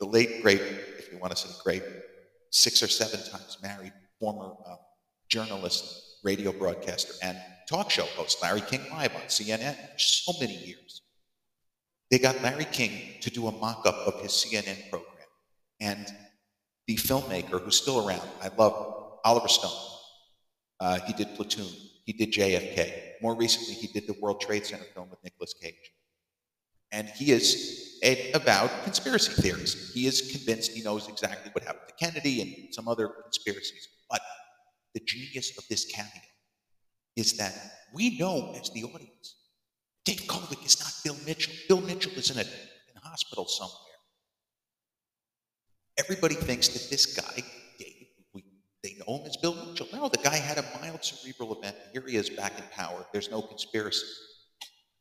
the 0.00 0.06
late 0.06 0.42
great, 0.42 0.60
if 0.98 1.10
you 1.12 1.18
want 1.18 1.34
to 1.34 1.38
say 1.38 1.48
great, 1.62 1.82
six 2.50 2.82
or 2.82 2.88
seven 2.88 3.20
times 3.30 3.58
married 3.62 3.92
former 4.18 4.52
uh, 4.66 4.76
journalist, 5.28 6.18
radio 6.24 6.52
broadcaster, 6.52 7.14
and 7.22 7.38
talk 7.68 7.90
show 7.90 8.04
host, 8.16 8.42
Larry 8.42 8.62
King 8.62 8.80
Live 8.90 9.14
on 9.14 9.22
CNN 9.22 9.76
for 9.76 9.98
so 9.98 10.32
many 10.40 10.56
years. 10.56 11.02
They 12.10 12.18
got 12.18 12.42
Larry 12.42 12.66
King 12.66 13.20
to 13.20 13.30
do 13.30 13.46
a 13.46 13.52
mock 13.52 13.86
up 13.86 13.94
of 14.06 14.20
his 14.20 14.32
CNN 14.32 14.90
program. 14.90 15.05
And 15.80 16.06
the 16.86 16.96
filmmaker 16.96 17.60
who's 17.60 17.76
still 17.76 18.06
around, 18.06 18.28
I 18.42 18.48
love 18.56 19.18
Oliver 19.24 19.48
Stone. 19.48 19.70
Uh, 20.80 21.00
he 21.06 21.12
did 21.12 21.34
Platoon, 21.34 21.70
he 22.04 22.12
did 22.12 22.32
JFK. 22.32 22.92
More 23.22 23.34
recently, 23.34 23.74
he 23.74 23.88
did 23.88 24.06
the 24.06 24.14
World 24.20 24.40
Trade 24.40 24.64
Center 24.66 24.84
film 24.94 25.10
with 25.10 25.22
Nicolas 25.24 25.54
Cage. 25.60 25.74
And 26.92 27.08
he 27.08 27.32
is 27.32 27.98
about 28.34 28.70
conspiracy 28.84 29.32
theories. 29.42 29.90
He 29.92 30.06
is 30.06 30.30
convinced 30.30 30.72
he 30.72 30.82
knows 30.82 31.08
exactly 31.08 31.50
what 31.52 31.64
happened 31.64 31.88
to 31.88 31.94
Kennedy 32.04 32.40
and 32.42 32.74
some 32.74 32.88
other 32.88 33.08
conspiracies. 33.08 33.88
But 34.08 34.20
the 34.94 35.00
genius 35.00 35.56
of 35.58 35.64
this 35.68 35.84
cameo 35.86 36.22
is 37.16 37.36
that 37.38 37.54
we 37.92 38.18
know 38.18 38.54
as 38.60 38.70
the 38.70 38.84
audience, 38.84 39.36
Dave 40.04 40.22
Kovic 40.22 40.64
is 40.64 40.78
not 40.78 40.92
Bill 41.02 41.16
Mitchell. 41.26 41.54
Bill 41.68 41.80
Mitchell 41.80 42.12
is 42.12 42.30
in 42.30 42.38
a, 42.38 42.42
in 42.42 42.96
a 42.96 43.08
hospital 43.08 43.46
somewhere. 43.46 43.85
Everybody 45.98 46.34
thinks 46.34 46.68
that 46.68 46.90
this 46.90 47.06
guy, 47.06 47.42
we, 48.34 48.44
they 48.82 48.96
know 48.98 49.18
him 49.18 49.26
as 49.26 49.36
Bill 49.38 49.54
Mitchell. 49.54 49.88
No, 49.92 50.08
the 50.08 50.18
guy 50.18 50.36
had 50.36 50.58
a 50.58 50.64
mild 50.80 51.02
cerebral 51.02 51.58
event. 51.58 51.74
Here 51.92 52.04
he 52.06 52.16
is 52.16 52.28
back 52.28 52.58
in 52.58 52.64
power. 52.70 53.06
There's 53.12 53.30
no 53.30 53.40
conspiracy. 53.40 54.06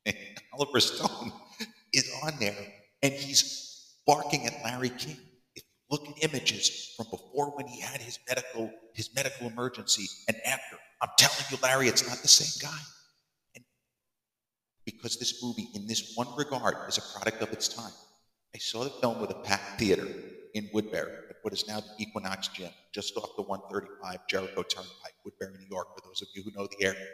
Oliver 0.54 0.80
Stone 0.80 1.34
is 1.94 2.10
on 2.24 2.34
there 2.40 2.56
and 3.04 3.14
he's 3.14 3.94
barking 4.08 4.46
at 4.46 4.54
Larry 4.64 4.90
King. 4.90 5.18
If 5.56 5.64
you 5.64 5.86
look 5.90 6.08
at 6.08 6.30
images 6.30 6.94
from 6.96 7.08
before 7.12 7.56
when 7.58 7.68
he 7.68 7.82
had 7.82 8.02
his 8.02 8.20
medical 8.28 8.72
his 8.94 9.14
medical 9.14 9.48
emergency 9.48 10.06
and 10.30 10.38
after, 10.46 10.78
I'm 11.02 11.10
telling 11.18 11.46
you, 11.52 11.58
Larry, 11.62 11.88
it's 11.90 12.08
not 12.08 12.20
the 12.20 12.30
same 12.30 12.70
guy. 12.70 12.80
And 13.56 13.66
because 14.86 15.18
this 15.18 15.44
movie, 15.44 15.68
in 15.76 15.88
this 15.88 16.14
one 16.16 16.28
regard, 16.38 16.76
is 16.88 16.98
a 16.98 17.02
product 17.18 17.42
of 17.42 17.52
its 17.52 17.68
time. 17.68 17.92
I 18.54 18.58
saw 18.60 18.86
the 18.86 18.90
film 18.90 19.20
with 19.20 19.32
a 19.32 19.36
packed 19.36 19.80
theater 19.80 20.08
in 20.56 20.70
Woodbury 20.74 21.12
at 21.30 21.36
what 21.42 21.54
is 21.54 21.68
now 21.68 21.82
the 21.82 21.92
Equinox 22.00 22.48
Gym, 22.48 22.72
just 22.94 23.16
off 23.18 23.36
the 23.36 23.44
135 23.44 24.28
Jericho 24.28 24.64
Turnpike, 24.64 25.14
Woodbury, 25.24 25.54
New 25.60 25.68
York, 25.70 25.90
for 25.94 26.08
those 26.08 26.22
of 26.22 26.30
you 26.34 26.44
who 26.44 26.52
know 26.58 26.68
the 26.68 26.86
area. 26.86 27.06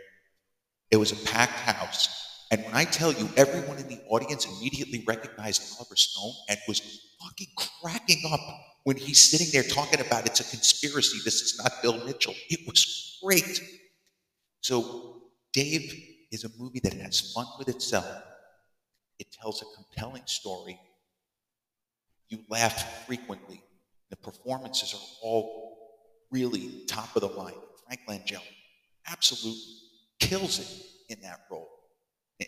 It 0.91 0.97
was 0.97 1.11
a 1.11 1.15
packed 1.27 1.59
house. 1.59 2.07
And 2.51 2.63
when 2.63 2.75
I 2.75 2.83
tell 2.83 3.11
you, 3.11 3.27
everyone 3.35 3.77
in 3.77 3.87
the 3.87 3.99
audience 4.09 4.45
immediately 4.45 5.03
recognized 5.07 5.73
Oliver 5.77 5.95
Stone 5.95 6.33
and 6.49 6.59
was 6.67 6.79
fucking 7.19 7.47
cracking 7.81 8.21
up 8.31 8.39
when 8.83 8.97
he's 8.97 9.21
sitting 9.21 9.47
there 9.51 9.63
talking 9.63 10.01
about 10.01 10.25
it's 10.25 10.39
a 10.39 10.43
conspiracy, 10.43 11.19
this 11.23 11.41
is 11.41 11.59
not 11.61 11.71
Bill 11.81 12.03
Mitchell. 12.05 12.33
It 12.49 12.67
was 12.67 13.19
great. 13.23 13.61
So, 14.61 15.21
Dave 15.53 15.93
is 16.31 16.43
a 16.43 16.49
movie 16.57 16.79
that 16.83 16.93
has 16.93 17.31
fun 17.33 17.45
with 17.57 17.69
itself. 17.69 18.05
It 19.19 19.27
tells 19.31 19.61
a 19.61 19.65
compelling 19.75 20.23
story. 20.25 20.79
You 22.31 22.39
laugh 22.49 23.05
frequently. 23.05 23.61
The 24.09 24.15
performances 24.15 24.93
are 24.93 25.05
all 25.21 25.77
really 26.31 26.85
top 26.87 27.15
of 27.15 27.21
the 27.21 27.27
line. 27.27 27.53
Frank 27.85 28.01
Langella 28.07 28.41
absolutely 29.05 29.61
kills 30.19 30.59
it 30.59 31.13
in 31.13 31.21
that 31.21 31.41
role. 31.51 31.69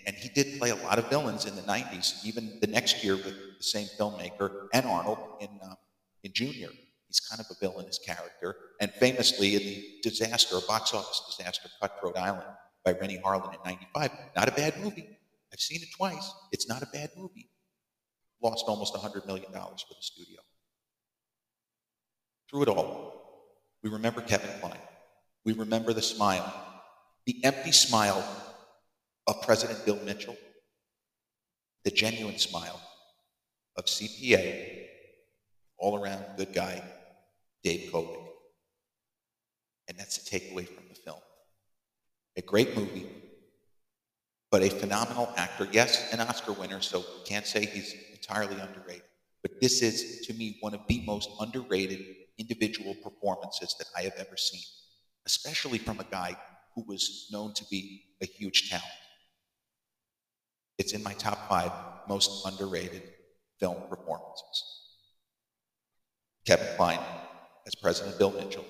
And 0.07 0.15
he 0.15 0.29
did 0.29 0.57
play 0.57 0.71
a 0.71 0.75
lot 0.75 0.97
of 0.97 1.09
villains 1.09 1.45
in 1.45 1.55
the 1.55 1.61
90s, 1.63 2.25
even 2.25 2.57
the 2.61 2.67
next 2.67 3.03
year 3.03 3.15
with 3.15 3.35
the 3.57 3.63
same 3.63 3.87
filmmaker 3.99 4.67
and 4.73 4.85
Arnold 4.85 5.19
in, 5.41 5.49
um, 5.63 5.75
in 6.23 6.31
Junior. 6.33 6.69
He's 7.07 7.19
kind 7.19 7.39
of 7.39 7.45
a 7.51 7.59
villainous 7.59 7.99
character. 7.99 8.55
And 8.79 8.91
famously, 8.93 9.55
in 9.55 9.61
the 9.61 9.85
disaster, 10.01 10.57
a 10.57 10.61
box 10.61 10.93
office 10.93 11.21
disaster, 11.37 11.69
Cutthroat 11.79 12.17
Island 12.17 12.47
by 12.83 12.93
Renny 12.93 13.21
Harlin 13.23 13.53
in 13.53 13.59
95, 13.63 14.11
not 14.35 14.47
a 14.47 14.51
bad 14.51 14.81
movie. 14.81 15.07
I've 15.51 15.59
seen 15.59 15.81
it 15.83 15.89
twice. 15.95 16.33
It's 16.51 16.67
not 16.67 16.81
a 16.81 16.87
bad 16.87 17.11
movie. 17.15 17.49
Lost 18.43 18.65
almost 18.67 18.93
$100 18.93 19.25
million 19.25 19.51
for 19.51 19.93
the 19.95 20.01
studio. 20.01 20.41
Through 22.49 22.63
it 22.63 22.67
all, 22.67 23.13
we 23.81 23.89
remember 23.89 24.21
Kevin 24.21 24.49
Kline. 24.59 24.77
We 25.45 25.53
remember 25.53 25.93
the 25.93 26.01
smile, 26.01 26.53
the 27.25 27.43
empty 27.43 27.71
smile 27.71 28.23
of 29.27 29.41
President 29.43 29.85
Bill 29.85 29.97
Mitchell, 30.05 30.35
the 31.85 31.91
genuine 31.91 32.37
smile 32.37 32.81
of 33.77 33.85
CPA, 33.85 34.87
all 35.77 36.01
around 36.01 36.23
good 36.37 36.53
guy, 36.53 36.83
Dave 37.63 37.91
Kovic. 37.91 38.19
And 39.87 39.97
that's 39.97 40.17
the 40.17 40.39
takeaway 40.39 40.67
from 40.67 40.83
the 40.89 40.95
film. 40.95 41.19
A 42.37 42.41
great 42.41 42.75
movie, 42.75 43.07
but 44.51 44.63
a 44.63 44.69
phenomenal 44.69 45.31
actor. 45.37 45.67
Yes, 45.71 46.11
an 46.13 46.19
Oscar 46.19 46.53
winner, 46.53 46.81
so 46.81 47.03
can't 47.25 47.47
say 47.47 47.65
he's 47.65 47.95
entirely 48.23 48.59
underrated. 48.59 49.03
But 49.41 49.59
this 49.61 49.81
is, 49.81 50.25
to 50.27 50.33
me, 50.33 50.57
one 50.61 50.73
of 50.73 50.81
the 50.87 51.03
most 51.05 51.29
underrated 51.39 52.01
individual 52.37 52.95
performances 53.03 53.75
that 53.77 53.87
I 53.97 54.03
have 54.03 54.13
ever 54.17 54.37
seen, 54.37 54.63
especially 55.25 55.77
from 55.77 55.99
a 55.99 56.05
guy 56.05 56.37
who 56.75 56.85
was 56.87 57.27
known 57.31 57.53
to 57.55 57.65
be 57.69 58.03
a 58.21 58.25
huge 58.25 58.69
talent. 58.69 58.85
It's 60.77 60.93
in 60.93 61.03
my 61.03 61.13
top 61.13 61.49
five 61.49 61.71
most 62.07 62.45
underrated 62.47 63.03
film 63.59 63.77
performances. 63.89 64.79
Kevin 66.45 66.67
Kline 66.75 66.99
as 67.65 67.75
President 67.75 68.17
Bill 68.17 68.31
Mitchell, 68.31 68.65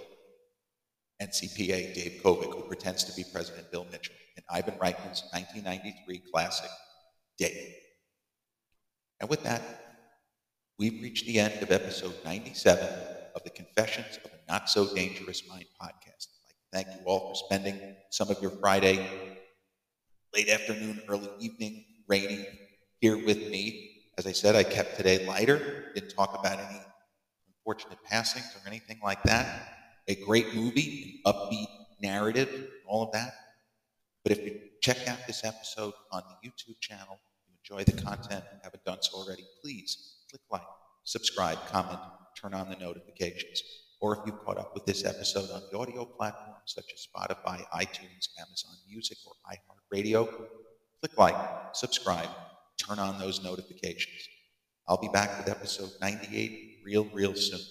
and 1.20 1.30
CPA 1.30 1.94
Dave 1.94 2.22
Kovic, 2.24 2.54
who 2.54 2.62
pretends 2.64 3.04
to 3.06 3.16
be 3.16 3.24
President 3.32 3.72
Bill 3.72 3.88
Mitchell, 3.92 4.16
in 4.36 4.44
Ivan 4.50 4.76
Reitman's 4.76 5.24
1993 5.32 6.22
classic, 6.32 6.70
Dave. 7.38 7.74
And 9.20 9.30
with 9.30 9.44
that, 9.44 9.62
we've 10.78 11.02
reached 11.02 11.26
the 11.26 11.40
end 11.40 11.62
of 11.62 11.72
episode 11.72 12.16
97 12.26 12.88
of 13.36 13.44
the 13.44 13.50
Confessions 13.50 14.20
of 14.24 14.32
a 14.32 14.52
Not 14.52 14.70
So 14.70 14.94
Dangerous 14.94 15.48
Mind 15.48 15.66
podcast. 15.82 16.28
I'd 16.74 16.78
like 16.78 16.86
to 16.86 16.92
thank 16.92 17.00
you 17.00 17.06
all 17.06 17.30
for 17.30 17.36
spending 17.36 17.96
some 18.10 18.30
of 18.30 18.42
your 18.42 18.52
Friday, 18.52 19.08
late 20.34 20.50
afternoon, 20.50 21.02
early 21.08 21.30
evening 21.40 21.86
rainy 22.08 22.46
here 23.00 23.24
with 23.26 23.50
me. 23.50 24.02
As 24.18 24.28
I 24.28 24.32
said, 24.32 24.56
I 24.56 24.64
kept 24.64 24.98
today 24.98 25.26
lighter, 25.26 25.92
didn't 25.96 26.12
talk 26.12 26.38
about 26.38 26.60
any 26.60 26.80
unfortunate 27.48 28.04
passings 28.04 28.56
or 28.56 28.68
anything 28.68 29.00
like 29.04 29.24
that. 29.24 29.70
A 30.08 30.16
great 30.16 30.54
movie, 30.54 31.22
an 31.26 31.34
upbeat 31.34 31.68
narrative, 32.02 32.68
all 32.86 33.04
of 33.04 33.12
that. 33.14 33.34
But 34.24 34.34
if 34.34 34.46
you 34.46 34.60
check 34.82 35.08
out 35.08 35.20
this 35.28 35.44
episode 35.44 35.94
on 36.12 36.24
the 36.30 36.48
YouTube 36.48 36.80
channel, 36.80 37.20
enjoy 37.64 37.84
the 37.84 38.02
content 38.02 38.44
and 38.52 38.60
haven't 38.64 38.84
done 38.84 38.98
so 39.02 39.18
already, 39.18 39.44
please 39.62 40.18
click 40.30 40.42
like, 40.52 40.62
subscribe, 41.04 41.58
comment, 41.68 42.00
turn 42.40 42.54
on 42.54 42.70
the 42.70 42.76
notifications. 42.76 43.62
Or 44.02 44.18
if 44.18 44.22
you've 44.26 44.44
caught 44.44 44.58
up 44.58 44.74
with 44.74 44.86
this 44.86 45.06
episode 45.06 45.50
on 45.52 45.62
the 45.72 45.78
audio 45.78 46.04
platforms 46.04 46.58
such 46.66 46.86
as 46.94 47.08
Spotify, 47.08 47.64
iTunes, 47.74 48.28
Amazon 48.38 48.76
Music, 48.90 49.18
or 49.26 49.34
iHeartRadio, 49.50 50.28
click 51.00 51.18
like, 51.18 51.36
subscribe, 51.74 52.30
turn 52.78 53.00
on 53.00 53.18
those 53.18 53.44
notifications. 53.44 54.28
I'll 54.88 55.00
be 55.00 55.08
back 55.08 55.38
with 55.38 55.50
episode 55.50 55.92
98 56.02 56.82
real, 56.86 57.06
real 57.14 57.34
soon. 57.34 57.62